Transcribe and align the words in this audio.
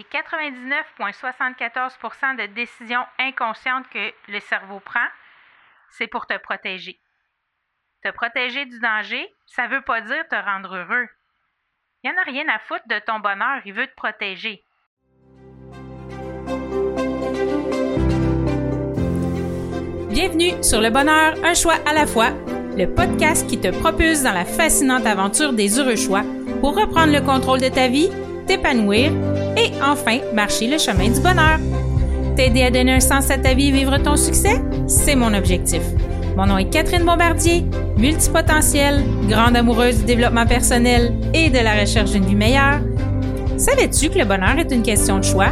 les 0.00 0.04
99,74% 0.04 2.36
de 2.36 2.46
décisions 2.54 3.04
inconscientes 3.18 3.86
que 3.90 4.14
le 4.28 4.40
cerveau 4.40 4.80
prend, 4.80 5.06
c'est 5.90 6.06
pour 6.06 6.26
te 6.26 6.38
protéger. 6.38 6.98
Te 8.02 8.10
protéger 8.10 8.64
du 8.64 8.80
danger, 8.80 9.30
ça 9.46 9.68
ne 9.68 9.74
veut 9.74 9.82
pas 9.82 10.00
dire 10.00 10.26
te 10.30 10.36
rendre 10.36 10.74
heureux. 10.74 11.06
Il 12.02 12.10
n'y 12.10 12.16
en 12.16 12.20
a 12.20 12.24
rien 12.24 12.48
à 12.48 12.58
foutre 12.60 12.88
de 12.88 12.98
ton 13.00 13.20
bonheur, 13.20 13.60
il 13.66 13.74
veut 13.74 13.88
te 13.88 13.94
protéger. 13.94 14.64
Bienvenue 20.08 20.64
sur 20.64 20.80
Le 20.80 20.88
Bonheur, 20.90 21.34
un 21.44 21.52
choix 21.54 21.76
à 21.86 21.92
la 21.92 22.06
fois, 22.06 22.30
le 22.76 22.86
podcast 22.86 23.46
qui 23.46 23.60
te 23.60 23.68
propulse 23.80 24.22
dans 24.22 24.32
la 24.32 24.46
fascinante 24.46 25.04
aventure 25.04 25.52
des 25.52 25.78
heureux 25.78 25.96
choix 25.96 26.22
pour 26.62 26.74
reprendre 26.74 27.12
le 27.12 27.20
contrôle 27.20 27.60
de 27.60 27.68
ta 27.68 27.88
vie, 27.88 28.08
t'épanouir 28.46 29.12
et 29.56 29.70
enfin 29.82 30.18
marcher 30.34 30.66
le 30.66 30.78
chemin 30.78 31.08
du 31.08 31.20
bonheur. 31.20 31.58
T'aider 32.36 32.62
à 32.62 32.70
donner 32.70 32.92
un 32.92 33.00
sens 33.00 33.30
à 33.30 33.38
ta 33.38 33.54
vie 33.54 33.68
et 33.68 33.72
vivre 33.72 33.98
ton 33.98 34.16
succès, 34.16 34.62
c'est 34.86 35.16
mon 35.16 35.34
objectif. 35.34 35.82
Mon 36.36 36.46
nom 36.46 36.58
est 36.58 36.70
Catherine 36.70 37.04
Bombardier, 37.04 37.64
multipotentielle, 37.96 39.02
grande 39.28 39.56
amoureuse 39.56 39.98
du 39.98 40.04
développement 40.04 40.46
personnel 40.46 41.12
et 41.34 41.50
de 41.50 41.58
la 41.58 41.74
recherche 41.74 42.12
d'une 42.12 42.24
vie 42.24 42.34
meilleure. 42.34 42.80
Savais-tu 43.58 44.08
que 44.08 44.18
le 44.18 44.24
bonheur 44.24 44.58
est 44.58 44.72
une 44.72 44.82
question 44.82 45.18
de 45.18 45.24
choix? 45.24 45.50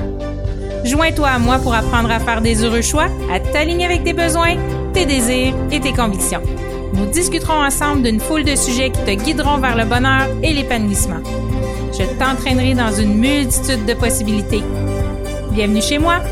Joins-toi 0.84 1.28
à 1.28 1.38
moi 1.38 1.58
pour 1.58 1.74
apprendre 1.74 2.10
à 2.10 2.20
faire 2.20 2.40
des 2.40 2.64
heureux 2.64 2.80
choix, 2.80 3.08
à 3.30 3.40
t'aligner 3.40 3.84
avec 3.84 4.04
tes 4.04 4.12
besoins, 4.14 4.56
tes 4.94 5.04
désirs 5.04 5.54
et 5.70 5.80
tes 5.80 5.92
convictions. 5.92 6.40
Nous 6.94 7.06
discuterons 7.06 7.62
ensemble 7.62 8.02
d'une 8.02 8.20
foule 8.20 8.44
de 8.44 8.56
sujets 8.56 8.90
qui 8.90 9.00
te 9.00 9.22
guideront 9.22 9.58
vers 9.58 9.76
le 9.76 9.84
bonheur 9.84 10.26
et 10.42 10.54
l'épanouissement. 10.54 11.20
Je 11.98 12.04
t'entraînerai 12.16 12.74
dans 12.74 12.92
une 12.92 13.18
multitude 13.18 13.84
de 13.84 13.92
possibilités. 13.92 14.62
Bienvenue 15.50 15.82
chez 15.82 15.98
moi. 15.98 16.22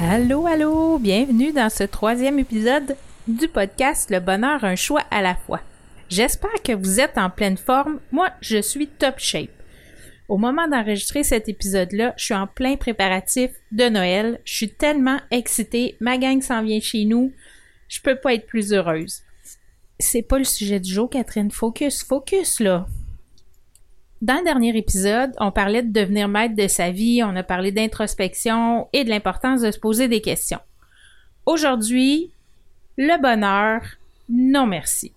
Allô, 0.00 0.48
allô, 0.48 0.98
bienvenue 0.98 1.52
dans 1.52 1.70
ce 1.70 1.84
troisième 1.84 2.40
épisode 2.40 2.96
du 3.28 3.46
podcast 3.46 4.10
Le 4.10 4.18
bonheur, 4.18 4.64
un 4.64 4.74
choix 4.74 5.04
à 5.12 5.22
la 5.22 5.36
fois. 5.36 5.60
J'espère 6.08 6.60
que 6.64 6.72
vous 6.72 6.98
êtes 6.98 7.16
en 7.16 7.30
pleine 7.30 7.56
forme. 7.56 8.00
Moi, 8.10 8.30
je 8.40 8.60
suis 8.60 8.88
top 8.88 9.14
shape. 9.18 9.61
Au 10.32 10.38
moment 10.38 10.66
d'enregistrer 10.66 11.24
cet 11.24 11.50
épisode-là, 11.50 12.14
je 12.16 12.24
suis 12.24 12.32
en 12.32 12.46
plein 12.46 12.76
préparatif 12.76 13.50
de 13.70 13.90
Noël. 13.90 14.40
Je 14.46 14.54
suis 14.54 14.70
tellement 14.70 15.18
excitée. 15.30 15.94
Ma 16.00 16.16
gang 16.16 16.40
s'en 16.40 16.62
vient 16.62 16.80
chez 16.80 17.04
nous. 17.04 17.34
Je 17.86 18.00
peux 18.00 18.16
pas 18.16 18.32
être 18.32 18.46
plus 18.46 18.72
heureuse. 18.72 19.20
C'est 19.98 20.22
pas 20.22 20.38
le 20.38 20.44
sujet 20.44 20.80
du 20.80 20.90
jour, 20.90 21.10
Catherine. 21.10 21.50
Focus, 21.50 22.02
focus, 22.02 22.60
là. 22.60 22.86
Dans 24.22 24.38
le 24.38 24.44
dernier 24.44 24.74
épisode, 24.74 25.32
on 25.38 25.52
parlait 25.52 25.82
de 25.82 25.92
devenir 25.92 26.28
maître 26.28 26.56
de 26.56 26.66
sa 26.66 26.90
vie, 26.90 27.22
on 27.22 27.36
a 27.36 27.42
parlé 27.42 27.70
d'introspection 27.70 28.88
et 28.94 29.04
de 29.04 29.10
l'importance 29.10 29.60
de 29.60 29.70
se 29.70 29.78
poser 29.78 30.08
des 30.08 30.22
questions. 30.22 30.60
Aujourd'hui, 31.44 32.32
le 32.96 33.20
bonheur, 33.20 33.82
non 34.30 34.64
merci. 34.64 35.12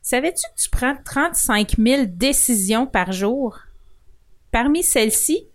Savais-tu 0.00 0.42
que 0.42 0.60
tu 0.60 0.70
prends 0.70 0.96
35 1.04 1.76
000 1.78 2.06
décisions 2.08 2.88
par 2.88 3.12
jour? 3.12 3.60
Parmi 4.52 4.84
celles-ci, 4.84 5.48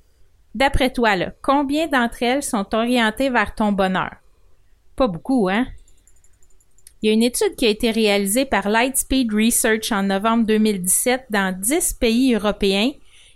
d'après 0.53 0.91
toi, 0.91 1.15
combien 1.41 1.87
d'entre 1.87 2.23
elles 2.23 2.43
sont 2.43 2.65
orientées 2.73 3.29
vers 3.29 3.55
ton 3.55 3.71
bonheur? 3.71 4.15
Pas 4.97 5.07
beaucoup, 5.07 5.47
hein? 5.47 5.65
Il 7.01 7.07
y 7.07 7.11
a 7.11 7.13
une 7.13 7.23
étude 7.23 7.55
qui 7.55 7.67
a 7.67 7.69
été 7.69 7.91
réalisée 7.91 8.45
par 8.45 8.67
Lightspeed 8.67 9.31
Research 9.31 9.91
en 9.91 10.01
novembre 10.03 10.45
2017 10.47 11.27
dans 11.29 11.57
10 11.57 11.93
pays 11.93 12.33
européens 12.33 12.91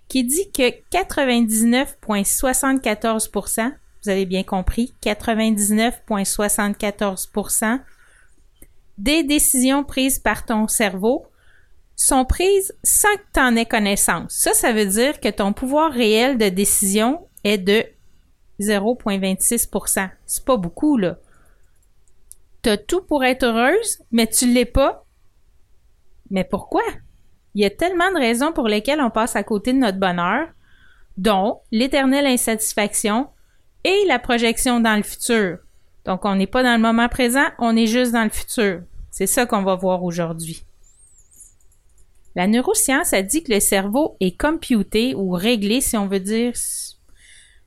qui 0.08 0.26
dit 0.26 0.52
que 0.52 0.72
99,74% 0.92 3.72
vous 4.04 4.10
avez 4.10 4.26
bien 4.26 4.42
compris, 4.44 4.96
99,74% 5.04 7.80
des 8.98 9.24
décisions 9.24 9.84
prises 9.84 10.18
par 10.20 10.46
ton 10.46 10.68
cerveau 10.68 11.26
sont 12.02 12.26
prises 12.26 12.74
sans 12.84 13.14
que 13.16 13.22
tu 13.34 13.40
en 13.40 13.56
aies 13.56 13.66
connaissance. 13.66 14.34
Ça, 14.34 14.54
ça 14.54 14.74
veut 14.74 14.86
dire 14.86 15.20
que 15.20 15.30
ton 15.30 15.54
pouvoir 15.54 15.92
réel 15.92 16.38
de 16.38 16.50
décision 16.50 17.28
est 17.44 17.58
de 17.58 17.84
0,26% 18.60 20.10
C'est 20.26 20.46
pas 20.46 20.58
beaucoup, 20.58 20.98
là. 20.98 21.18
T'as 22.62 22.78
tout 22.78 23.02
pour 23.02 23.24
être 23.24 23.44
heureuse, 23.44 24.00
mais 24.12 24.28
tu 24.28 24.52
l'es 24.52 24.66
pas. 24.66 25.06
Mais 26.30 26.44
pourquoi? 26.44 26.84
Il 27.56 27.62
y 27.62 27.66
a 27.66 27.70
tellement 27.70 28.12
de 28.12 28.20
raisons 28.20 28.54
pour 28.54 28.68
lesquelles 28.68 29.02
on 29.02 29.10
passe 29.10 29.36
à 29.36 29.44
côté 29.44 29.74
de 29.74 29.80
notre 29.80 30.00
bonheur, 30.00 30.48
dont 31.18 31.62
l'éternelle 31.72 32.28
insatisfaction 32.28 33.30
et 33.84 34.06
la 34.08 34.20
projection 34.20 34.80
dans 34.80 34.96
le 34.96 35.04
futur. 35.04 35.58
Donc, 36.06 36.26
on 36.26 36.36
n'est 36.36 36.48
pas 36.48 36.64
dans 36.64 36.74
le 36.74 36.82
moment 36.82 37.10
présent, 37.10 37.46
on 37.60 37.76
est 37.76 37.88
juste 37.88 38.12
dans 38.12 38.24
le 38.24 38.30
futur. 38.30 38.82
C'est 39.10 39.28
ça 39.28 39.46
qu'on 39.46 39.64
va 39.64 39.76
voir 39.76 40.04
aujourd'hui. 40.04 40.64
La 42.36 42.48
neuroscience 42.48 43.14
a 43.14 43.22
dit 43.22 43.44
que 43.44 43.54
le 43.54 43.60
cerveau 43.60 44.16
est 44.20 44.36
computé 44.40 45.14
ou 45.16 45.32
réglé, 45.32 45.82
si 45.82 45.98
on 45.98 46.08
veut 46.08 46.22
dire, 46.22 46.54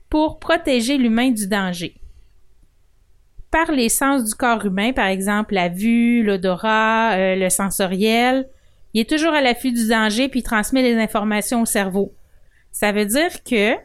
pour 0.09 0.39
protéger 0.39 0.97
l'humain 0.97 1.29
du 1.31 1.47
danger. 1.47 1.95
Par 3.51 3.71
les 3.71 3.89
sens 3.89 4.23
du 4.25 4.33
corps 4.33 4.65
humain, 4.65 4.91
par 4.91 5.05
exemple 5.07 5.53
la 5.53 5.69
vue, 5.69 6.23
l'odorat, 6.23 7.13
euh, 7.13 7.35
le 7.35 7.49
sensoriel, 7.49 8.49
il 8.93 9.01
est 9.01 9.09
toujours 9.09 9.33
à 9.33 9.41
l'affût 9.41 9.71
du 9.71 9.87
danger 9.87 10.27
puis 10.29 10.41
il 10.41 10.43
transmet 10.43 10.81
les 10.81 10.95
informations 10.95 11.61
au 11.61 11.65
cerveau. 11.65 12.13
Ça 12.71 12.91
veut 12.91 13.05
dire 13.05 13.43
que 13.43 13.75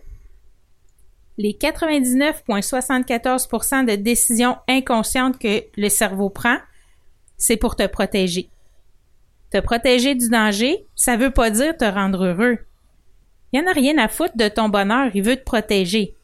les 1.39 1.53
99,74% 1.53 3.87
de 3.87 3.95
décisions 3.97 4.57
inconscientes 4.69 5.39
que 5.39 5.63
le 5.77 5.89
cerveau 5.89 6.31
prend, 6.31 6.57
c'est 7.37 7.57
pour 7.57 7.77
te 7.77 7.87
protéger. 7.87 8.51
Te 9.50 9.59
protéger 9.59 10.15
du 10.15 10.28
danger, 10.28 10.87
ça 10.94 11.16
veut 11.16 11.33
pas 11.33 11.50
dire 11.50 11.77
te 11.77 11.84
rendre 11.84 12.25
heureux. 12.25 12.59
Il 13.53 13.61
n'y 13.61 13.66
en 13.66 13.71
a 13.71 13.75
rien 13.75 13.99
à 13.99 14.09
foutre 14.09 14.37
de 14.37 14.49
ton 14.49 14.69
bonheur, 14.69 15.11
il 15.15 15.22
veut 15.22 15.37
te 15.37 15.44
protéger. 15.44 16.16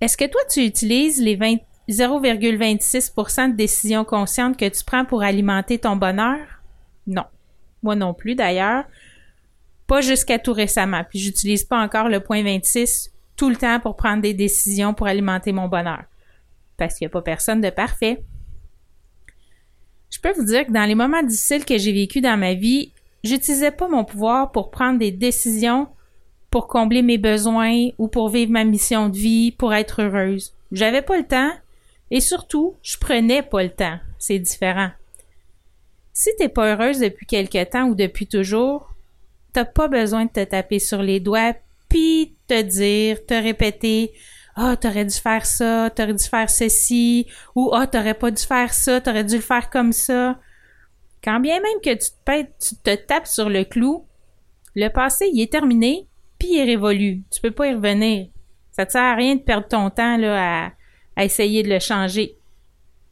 Est-ce 0.00 0.16
que 0.16 0.24
toi, 0.24 0.40
tu 0.50 0.64
utilises 0.64 1.22
les 1.22 1.36
0,26% 1.36 3.52
de 3.52 3.56
décisions 3.56 4.04
conscientes 4.04 4.56
que 4.56 4.68
tu 4.68 4.84
prends 4.84 5.04
pour 5.04 5.22
alimenter 5.22 5.78
ton 5.78 5.94
bonheur? 5.96 6.38
Non. 7.06 7.24
Moi 7.82 7.94
non 7.94 8.12
plus, 8.12 8.34
d'ailleurs. 8.34 8.84
Pas 9.86 10.00
jusqu'à 10.00 10.38
tout 10.38 10.52
récemment. 10.52 11.04
Puis 11.08 11.20
j'utilise 11.20 11.64
pas 11.64 11.78
encore 11.78 12.08
le 12.08 12.20
point 12.20 12.42
26 12.42 13.12
tout 13.36 13.48
le 13.48 13.56
temps 13.56 13.80
pour 13.80 13.96
prendre 13.96 14.22
des 14.22 14.34
décisions 14.34 14.94
pour 14.94 15.06
alimenter 15.06 15.52
mon 15.52 15.68
bonheur. 15.68 16.02
Parce 16.76 16.96
qu'il 16.96 17.06
n'y 17.06 17.10
a 17.10 17.12
pas 17.12 17.22
personne 17.22 17.60
de 17.60 17.70
parfait. 17.70 18.24
Je 20.16 20.20
peux 20.22 20.32
vous 20.32 20.46
dire 20.46 20.64
que 20.64 20.72
dans 20.72 20.86
les 20.86 20.94
moments 20.94 21.22
difficiles 21.22 21.66
que 21.66 21.76
j'ai 21.76 21.92
vécu 21.92 22.22
dans 22.22 22.38
ma 22.38 22.54
vie, 22.54 22.90
j'utilisais 23.22 23.70
pas 23.70 23.86
mon 23.86 24.02
pouvoir 24.02 24.50
pour 24.50 24.70
prendre 24.70 24.98
des 24.98 25.10
décisions 25.10 25.88
pour 26.50 26.68
combler 26.68 27.02
mes 27.02 27.18
besoins 27.18 27.88
ou 27.98 28.08
pour 28.08 28.30
vivre 28.30 28.50
ma 28.50 28.64
mission 28.64 29.10
de 29.10 29.16
vie, 29.18 29.52
pour 29.52 29.74
être 29.74 30.00
heureuse. 30.00 30.54
J'avais 30.72 31.02
pas 31.02 31.18
le 31.18 31.26
temps 31.26 31.50
et 32.10 32.20
surtout, 32.20 32.76
je 32.82 32.96
prenais 32.96 33.42
pas 33.42 33.62
le 33.62 33.68
temps. 33.68 33.98
C'est 34.18 34.38
différent. 34.38 34.88
Si 36.14 36.30
t'es 36.38 36.48
pas 36.48 36.72
heureuse 36.72 37.00
depuis 37.00 37.26
quelque 37.26 37.62
temps 37.64 37.88
ou 37.88 37.94
depuis 37.94 38.26
toujours, 38.26 38.94
t'as 39.52 39.66
pas 39.66 39.88
besoin 39.88 40.24
de 40.24 40.30
te 40.30 40.44
taper 40.44 40.78
sur 40.78 41.02
les 41.02 41.20
doigts 41.20 41.54
puis 41.90 42.34
te 42.48 42.62
dire, 42.62 43.26
te 43.26 43.34
répéter 43.34 44.14
ah, 44.56 44.74
t'aurais 44.76 45.04
dû 45.04 45.14
faire 45.14 45.44
ça, 45.44 45.90
t'aurais 45.94 46.14
dû 46.14 46.24
faire 46.24 46.48
ceci, 46.48 47.26
ou 47.54 47.70
ah, 47.74 47.86
t'aurais 47.86 48.14
pas 48.14 48.30
dû 48.30 48.42
faire 48.42 48.72
ça, 48.72 49.00
t'aurais 49.02 49.24
dû 49.24 49.36
le 49.36 49.42
faire 49.42 49.68
comme 49.68 49.92
ça. 49.92 50.38
Quand 51.22 51.40
bien 51.40 51.60
même 51.60 51.80
que 51.82 51.94
tu 51.94 52.10
te, 52.24 52.42
tu 52.58 52.76
te 52.76 52.94
tapes 52.94 53.26
sur 53.26 53.50
le 53.50 53.64
clou, 53.64 54.06
le 54.74 54.88
passé, 54.88 55.28
il 55.32 55.42
est 55.42 55.52
terminé, 55.52 56.06
puis 56.38 56.48
il 56.52 56.58
est 56.60 56.64
révolu. 56.64 57.22
Tu 57.30 57.40
peux 57.40 57.50
pas 57.50 57.66
y 57.66 57.74
revenir. 57.74 58.28
Ça 58.72 58.86
te 58.86 58.92
sert 58.92 59.02
à 59.02 59.14
rien 59.14 59.36
de 59.36 59.40
perdre 59.40 59.68
ton 59.68 59.90
temps 59.90 60.16
là, 60.16 60.66
à, 60.66 60.72
à 61.16 61.24
essayer 61.24 61.62
de 61.62 61.68
le 61.68 61.78
changer. 61.78 62.36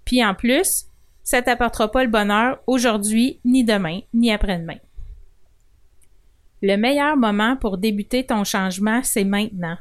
Puis 0.05 0.25
en 0.25 0.35
plus, 0.35 0.87
ça 1.23 1.43
t'apportera 1.43 1.91
pas 1.91 2.05
le 2.05 2.11
bonheur 2.11 2.61
aujourd'hui, 2.67 3.41
ni 3.45 3.65
demain, 3.65 4.01
ni 4.15 4.33
après-demain. 4.33 4.79
Le 6.63 6.77
meilleur 6.77 7.17
moment 7.17 7.57
pour 7.57 7.77
débuter 7.77 8.25
ton 8.25 8.45
changement, 8.45 9.03
c'est 9.03 9.25
maintenant. 9.25 9.77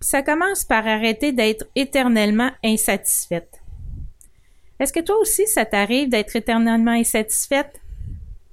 Ça 0.00 0.22
commence 0.22 0.64
par 0.64 0.86
arrêter 0.86 1.32
d'être 1.32 1.66
éternellement 1.74 2.50
insatisfaite. 2.62 3.60
Est-ce 4.78 4.92
que 4.92 5.00
toi 5.00 5.16
aussi, 5.18 5.46
ça 5.46 5.64
t'arrive 5.64 6.10
d'être 6.10 6.36
éternellement 6.36 6.92
insatisfaite? 6.92 7.80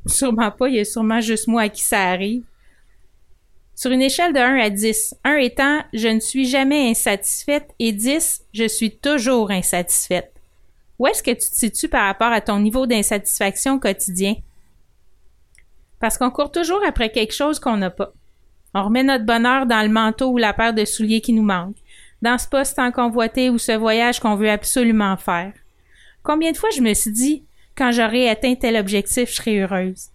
Sûrement 0.05 0.51
pas, 0.51 0.69
il 0.69 0.75
y 0.75 0.79
a 0.79 0.85
sûrement 0.85 1.21
juste 1.21 1.47
moi 1.47 1.63
à 1.63 1.69
qui 1.69 1.81
ça 1.81 2.09
arrive. 2.09 2.43
Sur 3.75 3.91
une 3.91 4.01
échelle 4.01 4.33
de 4.33 4.39
1 4.39 4.57
à 4.57 4.69
10, 4.69 5.15
1 5.23 5.35
étant 5.37 5.83
je 5.93 6.07
ne 6.07 6.19
suis 6.19 6.45
jamais 6.45 6.89
insatisfaite 6.89 7.69
et 7.79 7.91
10, 7.91 8.45
je 8.53 8.67
suis 8.67 8.97
toujours 8.97 9.51
insatisfaite. 9.51 10.31
Où 10.99 11.07
est-ce 11.07 11.23
que 11.23 11.31
tu 11.31 11.49
te 11.49 11.55
situes 11.55 11.89
par 11.89 12.05
rapport 12.05 12.31
à 12.31 12.39
ton 12.39 12.59
niveau 12.59 12.85
d'insatisfaction 12.85 13.79
quotidien? 13.79 14.35
Parce 15.99 16.17
qu'on 16.17 16.31
court 16.31 16.51
toujours 16.51 16.85
après 16.85 17.11
quelque 17.11 17.33
chose 17.33 17.59
qu'on 17.59 17.77
n'a 17.77 17.89
pas. 17.89 18.13
On 18.73 18.83
remet 18.83 19.03
notre 19.03 19.25
bonheur 19.25 19.65
dans 19.65 19.81
le 19.81 19.93
manteau 19.93 20.31
ou 20.31 20.37
la 20.37 20.53
paire 20.53 20.73
de 20.73 20.85
souliers 20.85 21.21
qui 21.21 21.33
nous 21.33 21.43
manque, 21.43 21.75
dans 22.21 22.37
ce 22.37 22.47
poste 22.47 22.79
en 22.79 22.91
convoité 22.91 23.49
ou 23.49 23.57
ce 23.57 23.73
voyage 23.73 24.19
qu'on 24.19 24.35
veut 24.35 24.49
absolument 24.49 25.17
faire. 25.17 25.53
Combien 26.23 26.51
de 26.51 26.57
fois 26.57 26.69
je 26.75 26.81
me 26.81 26.93
suis 26.93 27.11
dit, 27.11 27.43
quand 27.75 27.91
j'aurai 27.91 28.29
atteint 28.29 28.55
tel 28.55 28.77
objectif, 28.77 29.29
je 29.29 29.35
serai 29.35 29.61
heureuse. 29.61 30.07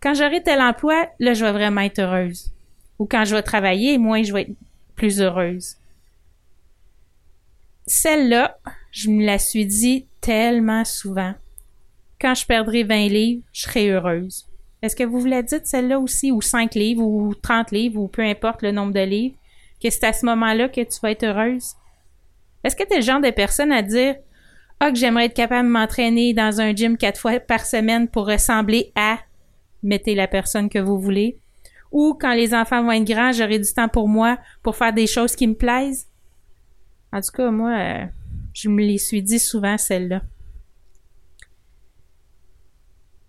Quand 0.00 0.14
j'aurai 0.14 0.42
tel 0.42 0.60
emploi, 0.60 1.08
là, 1.20 1.34
je 1.34 1.44
vais 1.44 1.52
vraiment 1.52 1.82
être 1.82 2.00
heureuse. 2.00 2.52
Ou 2.98 3.06
quand 3.06 3.24
je 3.24 3.36
vais 3.36 3.42
travailler, 3.42 3.96
moi, 3.98 4.22
je 4.22 4.32
vais 4.32 4.42
être 4.42 4.56
plus 4.96 5.20
heureuse. 5.20 5.76
Celle-là, 7.86 8.58
je 8.90 9.10
me 9.10 9.24
la 9.24 9.38
suis 9.38 9.66
dit 9.66 10.06
tellement 10.20 10.84
souvent. 10.84 11.34
Quand 12.20 12.34
je 12.34 12.46
perdrai 12.46 12.82
20 12.82 13.08
livres, 13.08 13.42
je 13.52 13.62
serai 13.62 13.90
heureuse. 13.90 14.46
Est-ce 14.82 14.96
que 14.96 15.04
vous 15.04 15.24
la 15.24 15.42
dites 15.42 15.66
celle-là 15.66 15.98
aussi, 16.00 16.32
ou 16.32 16.42
5 16.42 16.74
livres, 16.74 17.04
ou 17.04 17.34
30 17.34 17.70
livres, 17.70 18.00
ou 18.00 18.08
peu 18.08 18.22
importe 18.22 18.62
le 18.62 18.72
nombre 18.72 18.92
de 18.92 19.00
livres, 19.00 19.36
que 19.80 19.90
c'est 19.90 20.04
à 20.04 20.12
ce 20.12 20.26
moment-là 20.26 20.68
que 20.68 20.80
tu 20.80 21.00
vas 21.00 21.12
être 21.12 21.24
heureuse? 21.24 21.74
Est-ce 22.64 22.76
que 22.76 22.84
tu 22.84 22.94
es 22.94 22.96
le 22.96 23.02
genre 23.02 23.20
de 23.20 23.30
personne 23.30 23.72
à 23.72 23.82
dire 23.82 24.16
Ah, 24.80 24.90
que 24.90 24.98
j'aimerais 24.98 25.26
être 25.26 25.34
capable 25.34 25.68
de 25.68 25.72
m'entraîner 25.72 26.34
dans 26.34 26.60
un 26.60 26.74
gym 26.74 26.96
quatre 26.96 27.20
fois 27.20 27.38
par 27.38 27.64
semaine 27.64 28.08
pour 28.08 28.26
ressembler 28.26 28.92
à 28.96 29.18
mettez 29.82 30.14
la 30.14 30.28
personne 30.28 30.68
que 30.68 30.78
vous 30.78 30.98
voulez. 30.98 31.38
Ou 31.90 32.16
quand 32.18 32.32
les 32.32 32.54
enfants 32.54 32.82
vont 32.82 32.92
être 32.92 33.04
grands, 33.04 33.32
j'aurai 33.32 33.58
du 33.58 33.72
temps 33.72 33.88
pour 33.88 34.08
moi 34.08 34.38
pour 34.62 34.76
faire 34.76 34.92
des 34.92 35.06
choses 35.06 35.36
qui 35.36 35.46
me 35.46 35.54
plaisent? 35.54 36.06
En 37.12 37.20
tout 37.20 37.32
cas, 37.32 37.50
moi, 37.50 37.70
euh, 37.70 38.06
je 38.54 38.68
me 38.68 38.82
les 38.82 38.98
suis 38.98 39.22
dit 39.22 39.38
souvent, 39.38 39.76
celle-là. 39.76 40.22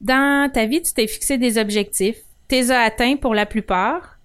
Dans 0.04 0.52
ta 0.52 0.66
vie, 0.66 0.82
tu 0.82 0.92
t'es 0.92 1.08
fixé 1.08 1.38
des 1.38 1.58
objectifs, 1.58 2.18
tu 2.50 2.56
les 2.56 2.72
as 2.72 2.82
atteints 2.82 3.16
pour 3.16 3.34
la 3.34 3.46
plupart, 3.46 4.20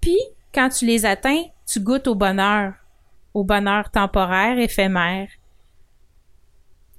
puis 0.00 0.18
quand 0.52 0.68
tu 0.68 0.84
les 0.84 1.06
atteins, 1.06 1.44
tu 1.64 1.78
goûtes 1.78 2.08
au 2.08 2.16
bonheur, 2.16 2.74
au 3.32 3.44
bonheur 3.44 3.88
temporaire, 3.92 4.58
éphémère. 4.58 5.28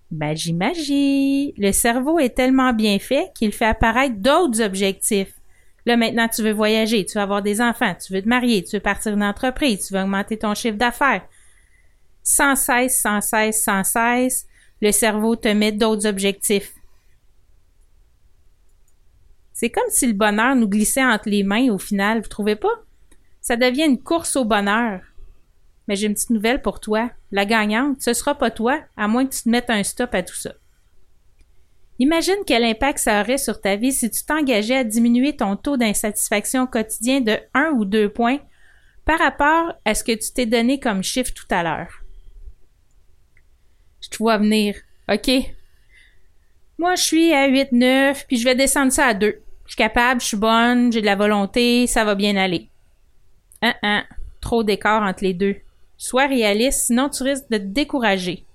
Magie, 0.10 0.54
magie! 0.54 1.54
Le 1.58 1.74
cerveau 1.74 2.18
est 2.18 2.34
tellement 2.34 2.72
bien 2.72 2.98
fait 2.98 3.30
qu'il 3.36 3.52
fait 3.52 3.66
apparaître 3.66 4.16
d'autres 4.16 4.62
objectifs. 4.62 5.34
Là, 5.86 5.98
maintenant, 5.98 6.30
tu 6.30 6.44
veux 6.44 6.54
voyager, 6.54 7.04
tu 7.04 7.18
veux 7.18 7.24
avoir 7.24 7.42
des 7.42 7.60
enfants, 7.60 7.94
tu 7.96 8.14
veux 8.14 8.22
te 8.22 8.30
marier, 8.30 8.64
tu 8.64 8.78
veux 8.78 8.82
partir 8.82 9.12
d'une 9.12 9.24
entreprise, 9.24 9.86
tu 9.86 9.94
veux 9.94 10.00
augmenter 10.00 10.38
ton 10.38 10.54
chiffre 10.54 10.78
d'affaires. 10.78 11.28
Sans 12.24 12.56
cesse, 12.56 13.02
sans 13.02 13.20
cesse, 13.20 13.64
sans 13.64 13.84
cesse, 13.84 14.48
le 14.82 14.94
cerveau 14.94 15.36
te 15.36 15.50
met 15.50 15.74
d'autres 15.74 16.08
objectifs. 16.08 16.77
C'est 19.60 19.72
comme 19.72 19.90
si 19.90 20.06
le 20.06 20.14
bonheur 20.14 20.56
nous 20.56 20.70
glissait 20.70 21.04
entre 21.04 21.30
les 21.30 21.42
mains 21.42 21.72
au 21.72 21.80
final, 21.80 22.22
vous 22.22 22.28
trouvez 22.28 22.56
pas? 22.56 22.84
Ça 23.42 23.56
devient 23.56 23.86
une 23.86 24.00
course 24.00 24.36
au 24.36 24.46
bonheur. 24.46 25.02
Mais 25.88 25.96
j'ai 25.96 26.06
une 26.06 26.14
petite 26.14 26.30
nouvelle 26.30 26.62
pour 26.62 26.80
toi. 26.80 27.10
La 27.32 27.44
gagnante, 27.44 28.00
ce 28.00 28.14
sera 28.14 28.36
pas 28.36 28.52
toi, 28.52 28.80
à 28.96 29.08
moins 29.08 29.26
que 29.26 29.34
tu 29.34 29.42
te 29.42 29.50
mettes 29.50 29.72
un 29.72 29.82
stop 29.82 30.14
à 30.14 30.22
tout 30.22 30.36
ça. 30.36 30.54
Imagine 31.98 32.36
quel 32.46 32.64
impact 32.64 33.00
ça 33.00 33.20
aurait 33.20 33.40
sur 33.40 33.60
ta 33.60 33.78
vie 33.78 33.94
si 33.94 34.12
tu 34.12 34.24
t'engageais 34.24 34.76
à 34.76 34.84
diminuer 34.84 35.36
ton 35.36 35.56
taux 35.56 35.76
d'insatisfaction 35.76 36.68
quotidien 36.68 37.22
de 37.22 37.40
1 37.56 37.72
ou 37.78 37.86
2 37.86 38.10
points 38.10 38.38
par 39.06 39.18
rapport 39.18 39.74
à 39.86 39.96
ce 39.96 40.04
que 40.04 40.12
tu 40.12 40.34
t'es 40.36 40.46
donné 40.46 40.80
comme 40.80 41.02
chiffre 41.02 41.34
tout 41.34 41.48
à 41.50 41.64
l'heure. 41.64 42.04
Je 44.02 44.10
te 44.10 44.18
vois 44.18 44.38
venir. 44.38 44.76
OK. 45.12 45.32
Moi, 46.78 46.94
je 46.94 47.04
suis 47.04 47.34
à 47.34 47.48
8, 47.48 47.72
9, 47.72 48.28
puis 48.28 48.38
je 48.38 48.44
vais 48.44 48.54
descendre 48.54 48.92
ça 48.92 49.08
à 49.08 49.14
2. 49.16 49.42
Je 49.68 49.74
suis 49.74 49.78
capable, 49.78 50.22
je 50.22 50.28
suis 50.28 50.38
bonne, 50.38 50.92
j'ai 50.92 51.02
de 51.02 51.06
la 51.06 51.16
volonté, 51.16 51.88
ça 51.88 52.06
va 52.06 52.16
bien 52.16 52.38
aller. 52.38 52.70
Un, 53.62 53.74
un, 53.84 54.04
trop 54.40 54.64
d'écart 54.64 55.04
entre 55.04 55.24
les 55.24 55.34
deux. 55.34 55.58
Sois 55.98 56.28
réaliste, 56.28 56.88
sinon 56.88 57.10
tu 57.10 57.24
risques 57.24 57.50
de 57.50 57.58
te 57.58 57.64
décourager. 57.64 58.46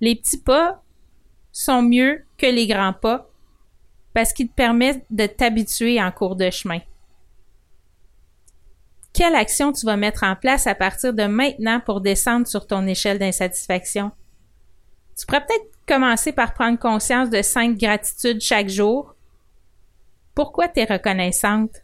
Les 0.00 0.16
petits 0.16 0.40
pas 0.40 0.82
sont 1.52 1.82
mieux 1.82 2.24
que 2.38 2.46
les 2.46 2.66
grands 2.66 2.94
pas 2.94 3.30
parce 4.14 4.32
qu'ils 4.32 4.48
te 4.48 4.54
permettent 4.54 5.04
de 5.10 5.26
t'habituer 5.26 6.02
en 6.02 6.10
cours 6.10 6.36
de 6.36 6.50
chemin. 6.50 6.80
Quelle 9.12 9.34
action 9.34 9.72
tu 9.72 9.84
vas 9.84 9.98
mettre 9.98 10.24
en 10.24 10.36
place 10.36 10.66
à 10.66 10.74
partir 10.74 11.12
de 11.12 11.24
maintenant 11.24 11.80
pour 11.80 12.00
descendre 12.00 12.46
sur 12.46 12.66
ton 12.66 12.86
échelle 12.86 13.18
d'insatisfaction? 13.18 14.10
Tu 15.18 15.26
pourrais 15.26 15.44
peut-être 15.44 15.70
commencer 15.86 16.32
par 16.32 16.54
prendre 16.54 16.78
conscience 16.78 17.28
de 17.28 17.42
cinq 17.42 17.76
gratitudes 17.76 18.40
chaque 18.40 18.70
jour 18.70 19.14
pourquoi 20.34 20.68
tu 20.68 20.80
es 20.80 20.84
reconnaissante? 20.84 21.82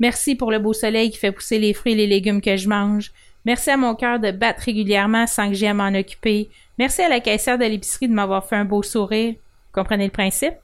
Merci 0.00 0.34
pour 0.34 0.50
le 0.50 0.58
beau 0.58 0.72
soleil 0.72 1.10
qui 1.10 1.18
fait 1.18 1.32
pousser 1.32 1.58
les 1.58 1.74
fruits 1.74 1.92
et 1.92 1.96
les 1.96 2.06
légumes 2.06 2.40
que 2.40 2.56
je 2.56 2.68
mange. 2.68 3.12
Merci 3.44 3.70
à 3.70 3.76
mon 3.76 3.94
cœur 3.94 4.18
de 4.18 4.30
battre 4.30 4.62
régulièrement 4.64 5.26
sans 5.26 5.48
que 5.48 5.54
j'aie 5.54 5.68
à 5.68 5.74
m'en 5.74 5.94
occuper. 5.94 6.50
Merci 6.78 7.02
à 7.02 7.08
la 7.08 7.20
caissière 7.20 7.58
de 7.58 7.64
l'épicerie 7.64 8.08
de 8.08 8.14
m'avoir 8.14 8.46
fait 8.46 8.56
un 8.56 8.64
beau 8.64 8.82
sourire. 8.82 9.34
Comprenez 9.72 10.06
le 10.06 10.12
principe? 10.12 10.54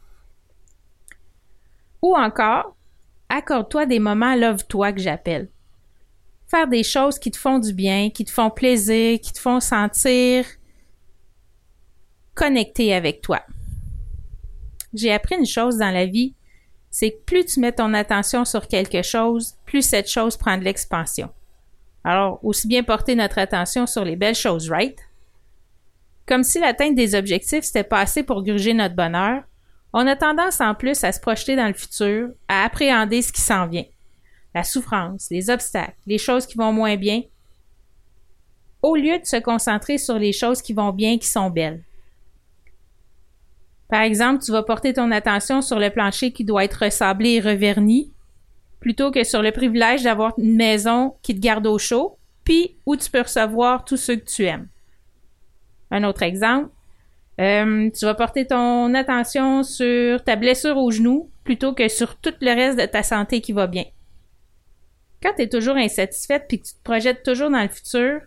Ou 2.03 2.17
encore, 2.17 2.77
accorde-toi 3.29 3.87
des 3.87 3.99
moments 3.99 4.35
love-toi 4.35 4.93
que 4.93 5.01
j'appelle. 5.01 5.49
Faire 6.47 6.69
des 6.69 6.83
choses 6.83 7.19
qui 7.19 7.31
te 7.31 7.37
font 7.37 7.59
du 7.59 7.73
bien, 7.73 8.11
qui 8.11 8.25
te 8.25 8.31
font 8.31 8.51
plaisir, 8.51 9.21
qui 9.21 9.33
te 9.33 9.41
font 9.41 9.61
sentir 9.61 10.47
connecté 12.35 12.95
avec 12.95 13.21
toi. 13.21 13.43
J'ai 14.95 15.13
appris 15.13 15.35
une 15.37 15.47
chose 15.47 15.77
dans 15.77 15.91
la 15.91 16.07
vie, 16.07 16.35
c'est 16.91 17.13
que 17.13 17.25
plus 17.25 17.45
tu 17.45 17.61
mets 17.61 17.73
ton 17.73 17.95
attention 17.95 18.45
sur 18.45 18.67
quelque 18.69 19.03
chose, 19.03 19.55
plus 19.65 19.83
cette 19.83 20.11
chose 20.11 20.37
prend 20.37 20.57
de 20.57 20.65
l'expansion. 20.65 21.31
Alors, 22.05 22.43
aussi 22.45 22.67
bien 22.67 22.83
porter 22.83 23.15
notre 23.15 23.39
attention 23.39 23.87
sur 23.87 24.05
les 24.05 24.17
belles 24.17 24.35
choses, 24.35 24.71
right? 24.71 24.99
Comme 26.27 26.45
si 26.45 26.59
l'atteinte 26.61 26.95
des 26.95 27.15
objectifs, 27.15 27.65
c'était 27.65 27.85
pas 27.85 28.01
assez 28.01 28.23
pour 28.23 28.43
gruger 28.43 28.75
notre 28.75 28.95
bonheur, 28.95 29.43
on 29.93 30.07
a 30.07 30.17
tendance 30.17 30.61
en 30.61 30.75
plus 30.75 31.03
à 31.05 31.13
se 31.13 31.21
projeter 31.21 31.57
dans 31.57 31.67
le 31.67 31.75
futur, 31.75 32.31
à 32.49 32.65
appréhender 32.65 33.23
ce 33.23 33.33
qui 33.33 33.41
s'en 33.41 33.67
vient. 33.67 33.87
La 34.55 34.65
souffrance, 34.65 35.29
les 35.31 35.51
obstacles, 35.51 35.97
les 36.07 36.19
choses 36.19 36.47
qui 36.47 36.59
vont 36.59 36.73
moins 36.73 36.97
bien, 36.97 37.23
au 38.83 38.97
lieu 38.97 39.19
de 39.19 39.25
se 39.25 39.37
concentrer 39.37 39.99
sur 39.99 40.19
les 40.19 40.33
choses 40.33 40.63
qui 40.63 40.73
vont 40.73 40.93
bien, 40.93 41.19
qui 41.19 41.27
sont 41.27 41.51
belles. 41.51 41.83
Par 43.89 44.03
exemple, 44.03 44.43
tu 44.43 44.53
vas 44.53 44.63
porter 44.63 44.93
ton 44.93 45.11
attention 45.11 45.63
sur 45.63 45.79
le 45.79 45.91
plancher 45.91 46.33
qui 46.33 46.45
doit 46.45 46.65
être 46.65 46.75
ressablé 46.75 47.35
et 47.35 47.41
reverni, 47.41 48.13
plutôt 48.81 49.11
que 49.11 49.25
sur 49.25 49.43
le 49.43 49.51
privilège 49.51 50.03
d'avoir 50.03 50.35
une 50.39 50.57
maison 50.57 51.15
qui 51.23 51.35
te 51.35 51.41
garde 51.41 51.67
au 51.67 51.79
chaud, 51.79 52.19
puis 52.45 52.77
où 52.87 52.97
tu 52.97 53.11
peux 53.11 53.23
recevoir 53.23 53.85
tous 53.85 53.97
ceux 53.97 54.17
que 54.17 54.25
tu 54.25 54.45
aimes. 54.45 54.69
Un 55.91 56.05
autre 56.05 56.23
exemple, 56.23 56.71
euh, 57.41 57.89
tu 57.91 58.05
vas 58.05 58.15
porter 58.15 58.47
ton 58.47 58.95
attention 58.95 59.63
sur 59.63 60.23
ta 60.23 60.37
blessure 60.37 60.77
au 60.77 60.91
genou 60.91 61.31
plutôt 61.45 61.73
que 61.73 61.89
sur 61.89 62.17
tout 62.17 62.35
le 62.41 62.55
reste 62.55 62.79
de 62.79 62.85
ta 62.85 63.03
santé 63.03 63.41
qui 63.41 63.53
va 63.53 63.67
bien. 63.67 63.85
Quand 65.23 65.33
tu 65.35 65.43
es 65.43 65.49
toujours 65.49 65.77
insatisfaite 65.77 66.45
puis 66.49 66.61
que 66.61 66.67
tu 66.67 66.75
te 66.75 66.83
projettes 66.83 67.23
toujours 67.23 67.51
dans 67.51 67.63
le 67.63 67.69
futur, 67.69 68.21